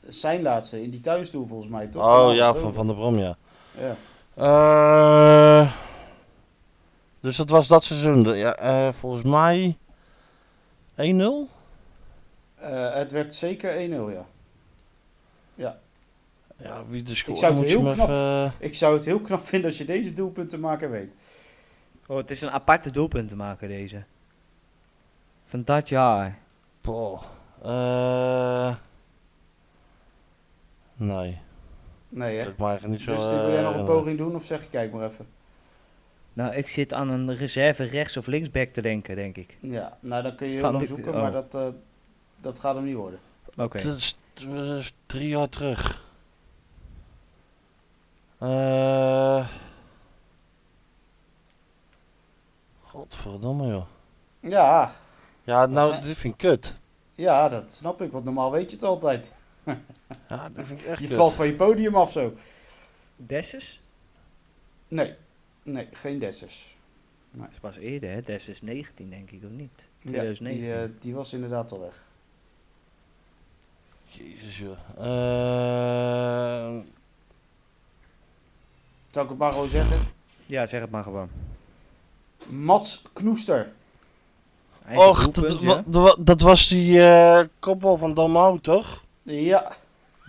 [0.09, 2.05] Zijn laatste, in die thuisstoel volgens mij, toch?
[2.05, 2.72] Oh ja, van.
[2.74, 3.36] Van der Brom, ja.
[3.79, 3.97] Ja.
[4.35, 5.72] Eh,
[7.20, 8.37] dus dat was dat seizoen.
[8.37, 9.76] Ja, eh, volgens mij
[10.97, 11.49] 1-0.
[12.55, 14.26] Eh, het werd zeker 1-0, ja.
[16.62, 19.68] Ja, wie de score zou het heel knap- even- Ik zou het heel knap vinden
[19.68, 21.11] als je deze doelpunten maken weet.
[22.07, 24.05] Oh, het is een aparte doelpunt te maken deze.
[25.45, 26.39] Van dat jaar.
[26.81, 27.22] Boah.
[27.62, 28.74] Eh,
[30.95, 31.39] nee,
[32.09, 32.54] Nee, hè?
[32.56, 33.12] dat niet zo...
[33.12, 35.26] Dus wil jij nog een eh, poging doen of zeg je kijk maar even?
[36.32, 39.59] Nou, ik zit aan een reserve rechts- of linksback te denken, denk ik.
[39.61, 41.20] Ja, nou dan kun je heel Van lang die- zoeken, oh.
[41.20, 41.68] maar dat, eh,
[42.40, 43.18] dat gaat hem niet worden.
[43.56, 43.82] Oké.
[43.82, 46.06] Dat is, dat is drie jaar terug.
[48.38, 49.48] Eh.
[52.82, 53.84] Godverdomme joh.
[54.40, 54.92] Ja,
[55.44, 56.78] Ja, nou, zijn- dit vind ik kut.
[57.14, 59.32] ja, dat snap ik, want normaal weet je het altijd.
[60.28, 61.16] Ja, vind ik echt Je kut.
[61.16, 62.34] valt van je podium af zo.
[63.16, 63.82] Dessus?
[64.88, 65.14] Nee,
[65.62, 66.76] nee, geen Dessers.
[67.30, 68.22] Dat was eerder, hè?
[68.22, 69.88] Dessus 19, denk ik, of niet?
[70.00, 70.61] Ja, 2009.
[70.61, 72.02] die, eh, die was inderdaad al weg.
[74.11, 74.76] Jezus joh.
[74.98, 76.78] Eh,
[79.11, 80.06] Zal ik het maar gewoon zeggen?
[80.46, 81.28] Ja, zeg het maar gewoon.
[82.46, 83.72] Mats Knoester.
[84.84, 85.84] Eigen Och, dat, ja.
[86.18, 89.04] dat was die eh kopbal van Dalmau, toch?
[89.22, 89.76] Ja,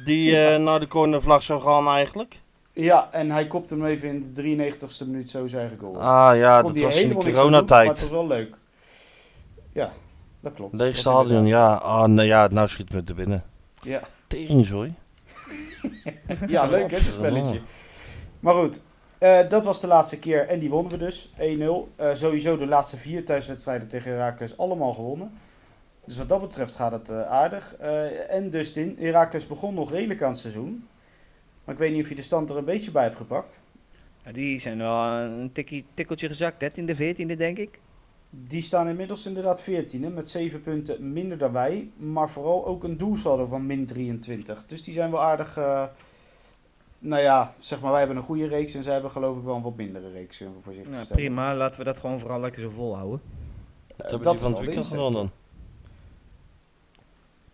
[0.06, 2.36] Die eh, naar de cornervlag zou gaan eigenlijk.
[2.74, 4.42] ja, en hij kopte hem even in de
[4.72, 6.02] 93ste minuut zo zijn goal.
[6.02, 8.00] Ah ja, Kon dat was in de doen, Maar het coronatijd.
[8.02, 8.56] was wel leuk.
[9.74, 9.92] Ja,
[10.40, 10.74] dat klopt.
[10.74, 11.74] Leeg stadion, ja.
[11.74, 13.44] Ah, nee, ja, nou schiet me te binnen.
[13.82, 14.02] Ja.
[14.28, 14.94] Teringzooi.
[16.48, 17.62] Ja, leuk hè, zo'n spelletje.
[18.40, 18.82] Maar goed,
[19.18, 21.30] eh, dat was de laatste keer en die wonnen we dus.
[21.38, 21.90] 1-0.
[21.96, 25.32] Eh, sowieso de laatste vier thuiswedstrijden tegen Heracles allemaal gewonnen.
[26.10, 27.76] Dus wat dat betreft gaat het eh, aardig.
[27.76, 30.88] Eh, en Dustin, Heracles begon nog redelijk aan het seizoen.
[31.64, 33.60] Maar ik weet niet of je de stand er een beetje bij hebt gepakt.
[34.24, 37.80] Ja, die zijn wel een tikkie, tikkeltje gezakt, 13e, 14e, denk ik.
[38.30, 41.90] Die staan inmiddels inderdaad 14e met 7 punten minder dan wij.
[41.98, 44.66] Maar vooral ook een doelsaldo van min 23.
[44.66, 45.58] Dus die zijn wel aardig.
[45.58, 45.86] eh,
[47.00, 49.56] nou ja, zeg maar, wij hebben een goede reeks en zij hebben geloof ik wel
[49.56, 50.44] een wat mindere reeks.
[50.60, 53.22] voorzichtig te Nou, prima, laten we dat gewoon vooral lekker zo volhouden.
[53.88, 55.32] Wat hebben dat die van het weekend gedaan dan?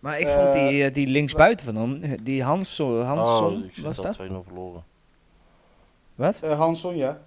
[0.05, 3.97] Maar ik Eh, vond die, eh, die linksbuiten van hem, die Hansson, Hansson oh, was
[4.01, 4.17] dat?
[4.17, 4.83] 2-0 verloren.
[6.15, 6.39] Wat?
[6.39, 7.21] Eh, Hansson, ja.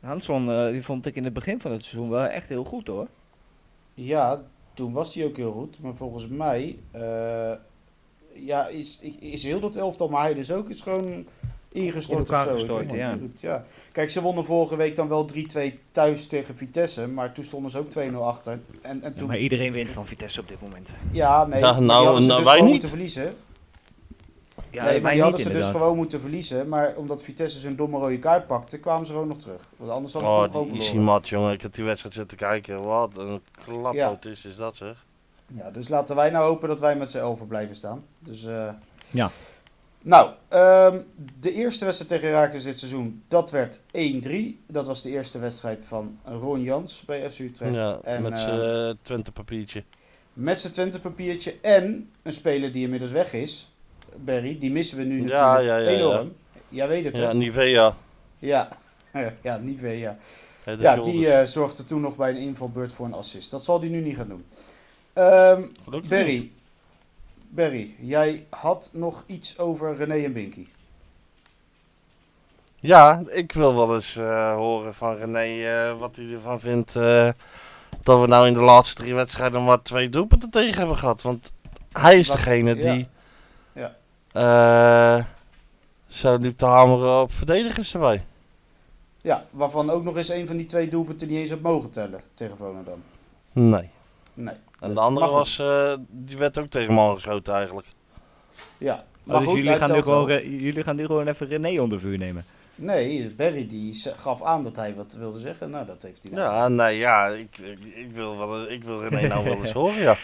[0.00, 2.86] Hansson, eh, die vond ik in het begin van het seizoen wel echt heel goed
[2.86, 3.06] hoor.
[3.94, 4.42] Ja,
[4.74, 5.80] toen was hij ook heel goed.
[5.80, 7.52] Maar volgens mij eh,
[8.32, 11.26] ja, is, is heel dat elftal, maar hij dus ook, is gewoon
[11.72, 13.18] ingestort In elkaar gestort, ja.
[13.40, 13.64] ja.
[13.92, 15.60] Kijk, ze wonnen vorige week dan wel 3-2
[15.90, 17.06] thuis tegen Vitesse.
[17.08, 18.52] Maar toen stonden ze ook 2-0 achter.
[18.52, 20.94] En, en Ja, toen, maar iedereen wint van Vitesse op dit moment.
[21.12, 22.70] ja, nee, Ja, maar die nou, hadden ze nou, dus wij gewoon niet.
[22.70, 23.32] moeten verliezen.
[24.70, 26.68] Ja, nee, maar die hadden niet ze dus gewoon moeten verliezen.
[26.68, 29.62] Maar omdat Vitesse zijn domme rode kaart pakte, kwamen ze gewoon nog terug.
[29.76, 31.12] Want anders hadden ze Oh, nog gewoon die easy verloren.
[31.12, 31.52] mat, jongen.
[31.52, 32.82] Ik heb die wedstrijd zitten kijken.
[32.82, 35.04] Wat een klappoot is, is dat zeg.
[35.54, 38.04] Ja, dus laten wij nou hopen dat wij met z'n elfen blijven staan.
[38.18, 38.68] Dus, eh,
[39.10, 39.30] Ja.
[40.02, 40.98] Nou, ehm,
[41.40, 44.60] de eerste wedstrijd tegen Herakles dit seizoen, dat werd 1-3.
[44.66, 47.74] Dat was de eerste wedstrijd van Ron Jans bij FC Utrecht.
[47.74, 49.84] Ja, En, met eh, zijn eh, Twente papiertje.
[50.32, 53.72] Met zijn Twente papiertje en een speler die inmiddels weg is,
[54.16, 54.58] Barry.
[54.58, 55.96] Die missen we nu Ja, natuurlijk ja, ja, ja.
[55.98, 56.32] enorm.
[56.68, 57.22] Jij weet het, hè?
[57.28, 57.96] Ja, Nivea.
[58.38, 58.68] Ja,
[59.42, 60.16] ja, Nivea.
[60.64, 61.06] Ja, shoulders.
[61.16, 63.50] die eh, zorgde toen nog bij een invalbeurt voor een assist.
[63.50, 64.44] Dat zal hij nu niet gaan doen.
[65.12, 65.62] Ehm.
[66.08, 66.52] Barry,
[67.54, 70.66] Barry, jij had nog iets over René en Binky.
[72.80, 77.28] Ja, ik wil wel eens eh, horen van René eh, wat hij ervan vindt eh,
[78.02, 81.22] dat we nou in de laatste drie wedstrijden maar twee doelpunten tegen hebben gehad.
[81.22, 81.52] Want
[81.92, 82.92] hij is degene ja.
[82.92, 83.08] die
[83.72, 85.26] Ja.
[86.06, 88.24] zo liep te hameren op verdedigers erbij.
[89.20, 92.20] Ja, waarvan ook nog eens een van die twee doelpunten niet eens had mogen tellen
[92.34, 93.02] tegen Volendam.
[93.52, 93.90] Nee.
[94.34, 94.56] Nee.
[94.82, 97.86] En de andere Maar was, eh, die werd ook tegen man geschoten eigenlijk.
[98.78, 102.00] Ja, Oh, dus goed, jullie gaan, nu gewoon, jullie gaan nu gewoon even René onder
[102.00, 102.44] vuur nemen.
[102.74, 105.70] Nee, Barry die gaf aan dat hij wat wilde zeggen.
[105.70, 106.54] Nou, dat heeft hij nou.
[106.54, 110.00] Ja, nee, ja, ik, ik, ik wil, wel, ik wil René nou wel eens horen,
[110.00, 110.16] ja.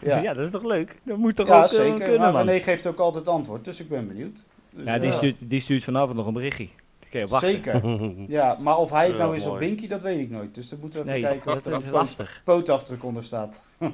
[0.00, 0.18] Ja.
[0.20, 0.34] ja.
[0.34, 0.98] dat is toch leuk?
[1.02, 1.98] Dat moet toch Ja, ook eh, zeker.
[1.98, 2.46] kunnen, maar man.
[2.46, 4.44] René geeft ook altijd antwoord, dus ik ben benieuwd.
[4.70, 6.68] Dus, Ja, die, eh, stuurt, die stuurt vanavond nog een berichtje.
[7.12, 7.48] Wachten.
[7.50, 7.86] Zeker.
[8.38, 9.66] Ja, maar of hij het Ja, nou is op mooi.
[9.66, 10.54] Binky, dat weet ik nooit.
[10.54, 12.40] Dus dan moeten we even Nee, kijken of er dat een poot- lastig.
[12.44, 13.62] pootafdruk onder staat.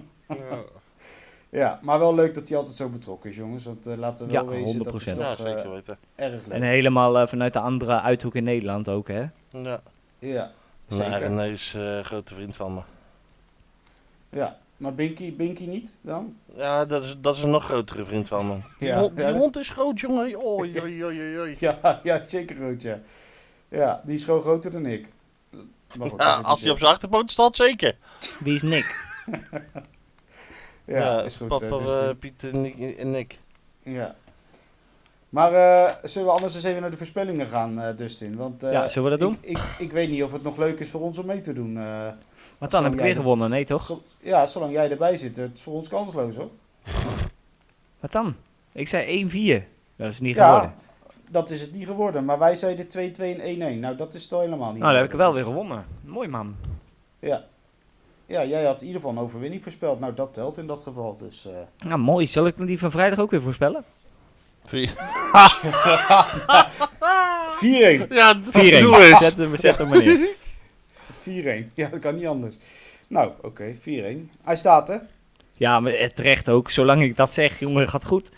[1.50, 3.64] Ja, maar wel leuk dat hij altijd zo betrokken is, jongens.
[3.64, 5.04] Want eh, laten we wel Ja, wezen, dat is 100%.
[5.06, 5.98] Ja, toch eh, zeker weten.
[6.14, 6.52] erg leuk.
[6.56, 9.24] En helemaal eh, vanuit de andere uithoek in Nederland ook, hè?
[9.50, 9.80] Ja.
[10.18, 10.50] Ja,
[10.88, 11.18] zeker.
[11.18, 12.80] René is eh, een grote vriend van me.
[14.30, 16.36] Ja, maar Binky, Binky niet dan?
[16.56, 18.56] Ja, dat is, dat is een nog grotere vriend van me.
[18.78, 19.32] Die, Ja, hond, die ja.
[19.32, 20.44] hond is groot, jongen.
[20.46, 21.56] Oei, oei, oei, oei, oei.
[21.66, 22.98] Ja, ja zeker groot, ja.
[23.68, 25.06] Ja, die is gewoon groter dan ik.
[25.98, 27.96] Maar goed, dat Ja, als hij op zijn achterpoot staat, zeker.
[28.38, 28.96] Wie is Nick?
[30.84, 31.48] Ja, is goed.
[31.48, 33.38] Papa, eh, dus eh, die- Piet en Nick, en Nick.
[33.82, 34.14] ja.
[35.28, 38.36] Maar eh, zullen we anders eens even naar de voorspellingen gaan, eh, Dustin?
[38.36, 39.38] Want, eh, Ja, zullen we dat doen?
[39.40, 41.52] Ik, ik, ik weet niet of het nog leuk is voor ons om mee te
[41.52, 41.78] doen.
[42.58, 43.84] Want dan heb ik weer gewonnen, nee toch?
[43.84, 46.48] Zo- ja, zolang jij erbij zit, het is voor ons kansloos hoor.
[48.00, 48.34] Wat dan?
[48.72, 49.64] Ik zei 1-4.
[49.96, 50.74] Dat is niet Ja, geworden.
[51.30, 52.24] dat is het niet geworden.
[52.24, 53.80] Maar wij zeiden 2-2 en 1-1.
[53.80, 55.84] Nou, dat is toch helemaal niet Nou, dan heb ik wel weer gewonnen.
[56.04, 56.56] Mooi man.
[57.18, 57.44] Ja.
[58.26, 60.00] Ja, jij had in ieder geval een overwinning voorspeld.
[60.00, 61.16] Nou, dat telt in dat geval.
[61.16, 62.26] Dus, eh, Nou, mooi.
[62.26, 63.84] Zal ik die van vrijdag ook weer voorspellen?
[64.66, 64.70] 4-1.
[68.10, 68.40] Ja, 4-1.
[68.52, 69.18] doe eens.
[69.18, 70.28] Zet hem, zet hem maar neer.
[71.30, 71.66] 4-1.
[71.74, 72.58] Ja, dat kan niet anders.
[73.08, 73.82] Nou, oké, 4-1.
[74.42, 74.96] Hij staat, hè?
[75.52, 76.70] Ja, maar eh, terecht ook.
[76.70, 78.32] Zolang ik dat zeg, jongen, gaat goed.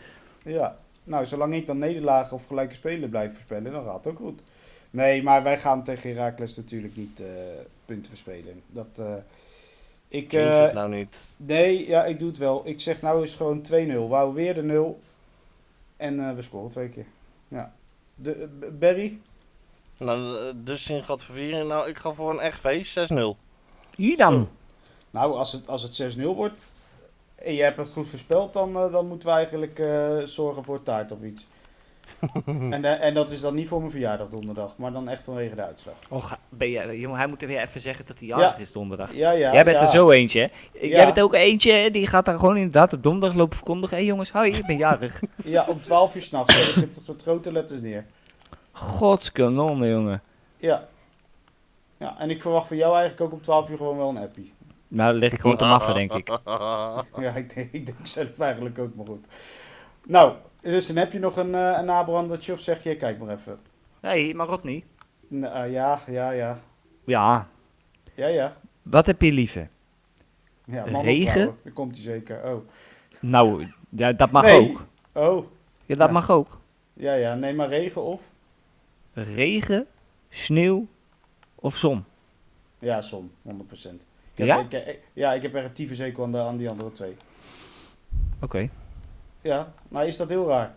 [0.45, 0.77] Ja.
[1.05, 4.43] Nou, zolang ik dan nederlagen of gelijke spelen blijf voorspellen, dan gaat het ook goed.
[4.91, 7.27] Nee, maar wij gaan tegen Heracles natuurlijk niet eh,
[7.85, 8.63] punten verspelen.
[8.67, 9.15] Dat, eh,
[10.09, 11.25] ik, eh, het nou niet.
[11.37, 12.63] nee, ja, ik doe het wel.
[12.65, 14.09] Ik zeg nou is gewoon 2-0.
[14.09, 15.01] We houden weer de 0.
[15.97, 17.07] En eh, we scoren twee keer.
[17.49, 17.73] Ja.
[18.15, 19.19] De, Barry?
[19.99, 21.67] Nou, eh, dus in gaat vervieren.
[21.67, 23.37] Nou, ik ga voor een echt feest, 6-0.
[23.97, 24.49] Hier dan.
[25.11, 26.67] Nou, als het, als het 6-0 wordt
[27.35, 30.83] en je hebt het goed voorspeld, dan, eh, dan moeten we eigenlijk eh, zorgen voor
[30.83, 31.47] taart of iets.
[32.47, 35.63] en, en dat is dan niet voor mijn verjaardag donderdag, maar dan echt vanwege de
[35.63, 35.95] uitslag.
[36.11, 38.73] Oh, ga- ben je, jongen, hij moet er weer even zeggen dat hij jarig is
[38.73, 39.15] donderdag.
[39.15, 39.53] Ja, ja.
[39.53, 39.83] Jij bent ja.
[39.83, 40.79] er zo eentje, hè?
[40.81, 40.89] Ja.
[40.89, 41.91] Jij bent ook eentje, hè?
[41.91, 43.97] die gaat daar gewoon inderdaad op donderdag lopen verkondigen.
[43.97, 45.23] Hé jongens, hoi, ik ben jarig.
[45.45, 48.07] Ja, om 12 uur s'nachts zet ik het met grote letters neer.
[48.79, 50.23] Godskanonnen, jongen.
[50.57, 50.89] Ja.
[51.97, 54.53] Ja, en ik verwacht van jou eigenlijk ook om 12 uur gewoon wel een appie.
[54.89, 56.29] Nou, dan lig ik gewoon te maffen, denk ik.
[57.25, 59.27] Ja, ik denk, ik denk zelf eigenlijk ook, maar goed.
[60.07, 63.29] Nou, dus dan heb je nog een, eh, een nabrandertje of zeg je, kijk maar
[63.35, 63.59] even.
[64.01, 64.85] Hey, maar Rodney.
[65.29, 66.59] Nou, eh, ja, ja, ja.
[67.05, 67.49] Ja,
[68.15, 68.57] Ja, ja.
[68.83, 69.69] wat heb je liever?
[70.65, 71.57] ja Regen?
[71.65, 72.43] Dan komt hij zeker.
[72.45, 72.69] Oh.
[73.21, 74.61] Nou, ja, dat mag Nee.
[74.71, 74.85] ook.
[75.15, 75.47] Oh,
[75.87, 76.13] Ja, dat Ja.
[76.13, 76.59] mag ook.
[76.93, 77.35] ja, ja.
[77.35, 78.23] Nee, maar regen of?
[79.23, 79.87] Regen,
[80.29, 80.87] sneeuw
[81.55, 82.05] of zon?
[82.79, 83.51] Ja, zon, 100%.
[83.53, 83.59] Ik
[84.35, 84.59] heb, Ja?
[84.61, 87.17] Ik, eh, ja, ik heb echt een tyfushekel aan, de, aan die andere twee.
[88.41, 88.69] Oké.
[89.41, 90.77] Ja, nou is dat heel raar.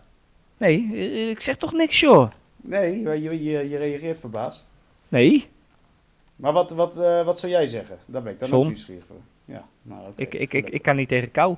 [0.56, 2.30] Nee, eh, ik zeg toch niks, joh.
[2.56, 4.68] Nee, je, je, je, reageert verbaasd.
[5.08, 5.48] Nee,
[6.36, 7.98] Maar wat, wat, eh, wat zou jij zeggen?
[8.06, 8.58] Daar ben ik dan Zon.
[8.60, 9.20] ook nieuwsgierig voor.
[9.44, 10.22] Ja, nou oké.
[10.22, 11.56] ik, ik, ik, ik kan niet tegen kou.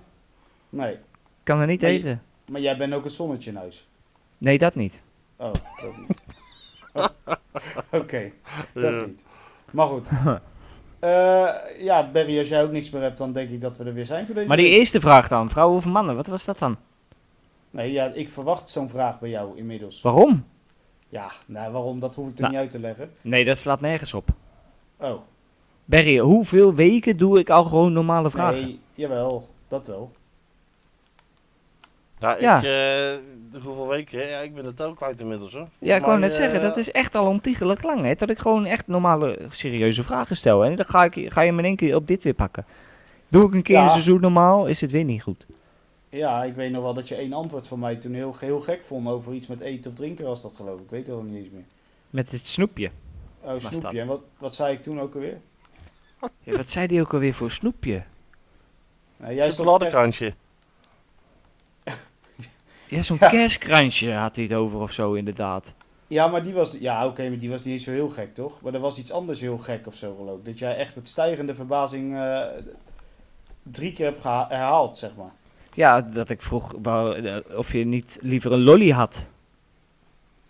[0.70, 1.00] Nee, Ik
[1.42, 2.22] kan er niet Maar je- tegen.
[2.48, 3.88] maar jij bent ook het zonnetje in huis.
[4.38, 5.02] Nee, dat niet.
[5.36, 6.22] Oh, dat niet.
[8.00, 8.32] Oké,
[8.74, 9.04] dat Ja.
[9.06, 9.24] niet.
[9.72, 10.10] Maar goed.
[10.98, 13.94] Eh, ja, Barry, als jij ook niks meer hebt, dan denk ik dat we er
[13.94, 14.76] weer zijn voor deze Maar die week.
[14.78, 16.76] eerste vraag dan, vrouwen of mannen, wat was dat dan?
[17.70, 20.00] Nee, ja, ik verwacht zo'n vraag bij jou inmiddels.
[20.02, 20.44] Waarom?
[21.08, 22.52] Ja, nou waarom, dat hoef ik er Nou.
[22.52, 23.10] niet uit te leggen.
[23.20, 24.28] Nee, dat slaat nergens op.
[24.98, 25.20] Oh,
[25.84, 28.62] Berry, hoeveel weken doe ik al gewoon normale vragen?
[28.62, 30.12] nee, jawel, dat wel.
[32.18, 32.56] Ja, Ja.
[32.58, 33.18] ik, eh,
[33.62, 34.26] hoeveel weken?
[34.28, 35.60] Ja, ik ben het ook kwijt inmiddels hoor.
[35.60, 38.04] Volgens Ja, ik wou net zeggen, eh, dat is echt al ontiegelijk lang.
[38.04, 38.14] Hè?
[38.14, 40.64] Dat ik gewoon echt normale, serieuze vragen stel.
[40.64, 42.64] En dan ga, ik, ga je me in één keer op dit weer pakken.
[43.28, 43.82] Doe ik een keer Ja.
[43.84, 45.46] een seizoen normaal, is het weer niet goed.
[46.08, 48.84] Ja, ik weet nog wel dat je één antwoord van mij toen heel, heel gek
[48.84, 50.84] vond over iets met eten of drinken was dat geloof ik.
[50.84, 51.64] Ik weet het al niet eens meer.
[52.10, 52.90] Met het snoepje.
[53.40, 54.00] Oh, snoepje.
[54.00, 55.40] En wat, wat zei ik toen ook alweer?
[56.42, 58.02] Ja, wat zei die ook alweer voor snoepje?
[59.16, 60.34] Nou, jij Chocoladekrantje.
[62.94, 63.28] Ja, zo'n Ja.
[63.28, 65.74] kerstkrantje had hij het over of zo, inderdaad.
[66.06, 68.60] Ja, maar die was, ja, oké, maar die was niet eens zo heel gek, toch?
[68.60, 70.44] Maar er was iets anders heel gek of zo, geloof ik.
[70.44, 72.42] Dat jij echt met stijgende verbazing eh,
[73.62, 75.32] drie keer hebt herhaald, zeg maar.
[75.74, 79.26] Ja, dat ik vroeg wou, eh, of je niet liever een lolly had.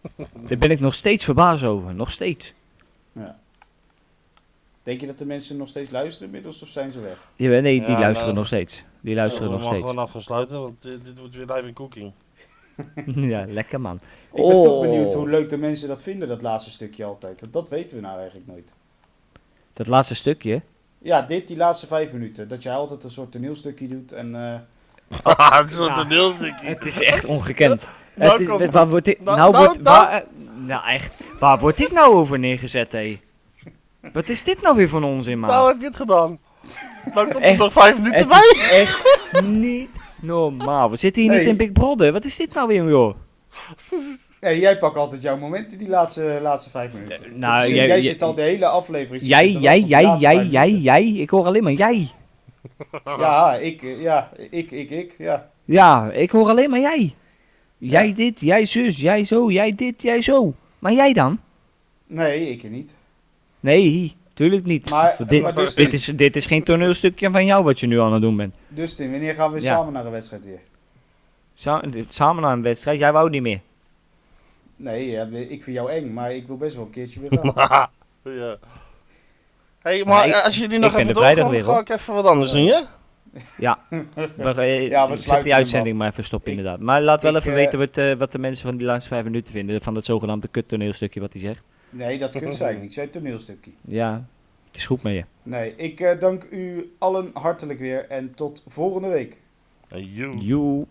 [0.49, 2.55] Daar ben ik nog steeds verbaasd over, nog steeds.
[3.13, 3.39] Ja.
[4.83, 7.29] Denk je dat de mensen nog steeds luisteren inmiddels, of zijn ze weg?
[7.37, 8.85] Ja, nee, die Ja, luisteren nou, nog steeds.
[9.01, 9.91] Die luisteren Ja, nog we mogen steeds.
[9.91, 12.13] gewoon afgesluiten, want eh, dit wordt weer live in cooking.
[13.35, 13.95] ja, lekker man.
[14.33, 14.81] Ik ben toch Oh.
[14.81, 17.41] benieuwd hoe leuk de mensen dat vinden, dat laatste stukje altijd.
[17.41, 18.75] Want dat weten we nou eigenlijk nooit.
[19.73, 20.63] Dat laatste stukje.
[20.99, 22.49] Ja, dit, die laatste vijf minuten.
[22.49, 24.35] Dat jij altijd een soort toneelstukje doet en...
[24.35, 24.55] eh,
[25.59, 26.67] het is zo'n toneelstukje.
[26.67, 27.89] Het is echt ongekend.
[28.17, 29.97] Nou het is, komt- waar wordt dit, nou, nou, nou, wordt, nou.
[30.07, 30.29] waar, eh,
[30.67, 33.21] nou echt, waar wordt dit nou over neergezet, hé?
[34.13, 35.51] Wat is dit nou weer van onzin, man?
[35.51, 36.39] Nou heb je het gedaan.
[37.15, 38.39] Nou komt er nog vijf minuten het bij.
[38.41, 39.03] is echt
[39.43, 40.91] niet normaal.
[40.91, 42.13] We zitten hier niet in Big Brother.
[42.13, 43.15] Wat is dit nou weer, joh?
[44.41, 47.39] Nee, jij pakt altijd jouw momenten die laatste, laatste vijf minuten.
[47.39, 49.27] nou, Dat is- jij- zit al de hele aflevering...
[49.27, 51.07] Jij, jij, jij, jij, jij, jij.
[51.07, 52.09] Ik hoor alleen maar jij.
[53.05, 55.51] Ja, ik, eh, ja, ik, ik, ik, ja.
[55.65, 57.15] Ja, ik hoor alleen maar jij.
[57.79, 60.55] Jij dit, jij zus, jij zo, jij dit, jij zo.
[60.79, 61.41] Maar jij dan?
[62.07, 62.97] Nee, ik niet.
[63.61, 64.91] Nee, tuurlijk niet.
[64.91, 68.01] Maar- dit, maar dus dit, is, dit is geen toneelstukje van jou wat je nu
[68.01, 68.55] aan het doen bent.
[68.69, 69.75] Dustin, wanneer gaan we Ja.
[69.75, 70.61] samen naar een wedstrijd weer?
[71.55, 73.61] Sa- samen naar een wedstrijd, jij wou niet meer.
[74.77, 77.91] Nee, ja, ik vind jou eng, maar ik wil best wel een keertje weer gaan.
[78.35, 78.57] ja.
[79.83, 82.83] hey, maar als jullie nog even doorgaan, weer, ga ik even wat anders doen, ja?
[83.59, 83.79] Ja,
[84.43, 86.79] maar, eh, Ja, we ik zet sluiten die uitzending maar even stoppen inderdaad.
[86.81, 89.09] Maar laat wel ik, even eh, weten wat, eh, wat de mensen van die laatste
[89.09, 89.81] vijf minuten vinden.
[89.81, 91.65] Van dat zogenaamde kut toneelstukje wat hij zegt.
[91.95, 92.95] Nee, dat kunt zij niet.
[92.95, 93.71] Zij toneelstukje.
[93.81, 94.25] Ja,
[94.67, 95.25] het is goed met je.
[95.43, 99.39] Nee, ik eh, dank u allen hartelijk weer en tot volgende week.
[99.89, 100.39] Hey, you.
[100.39, 100.87] Joe.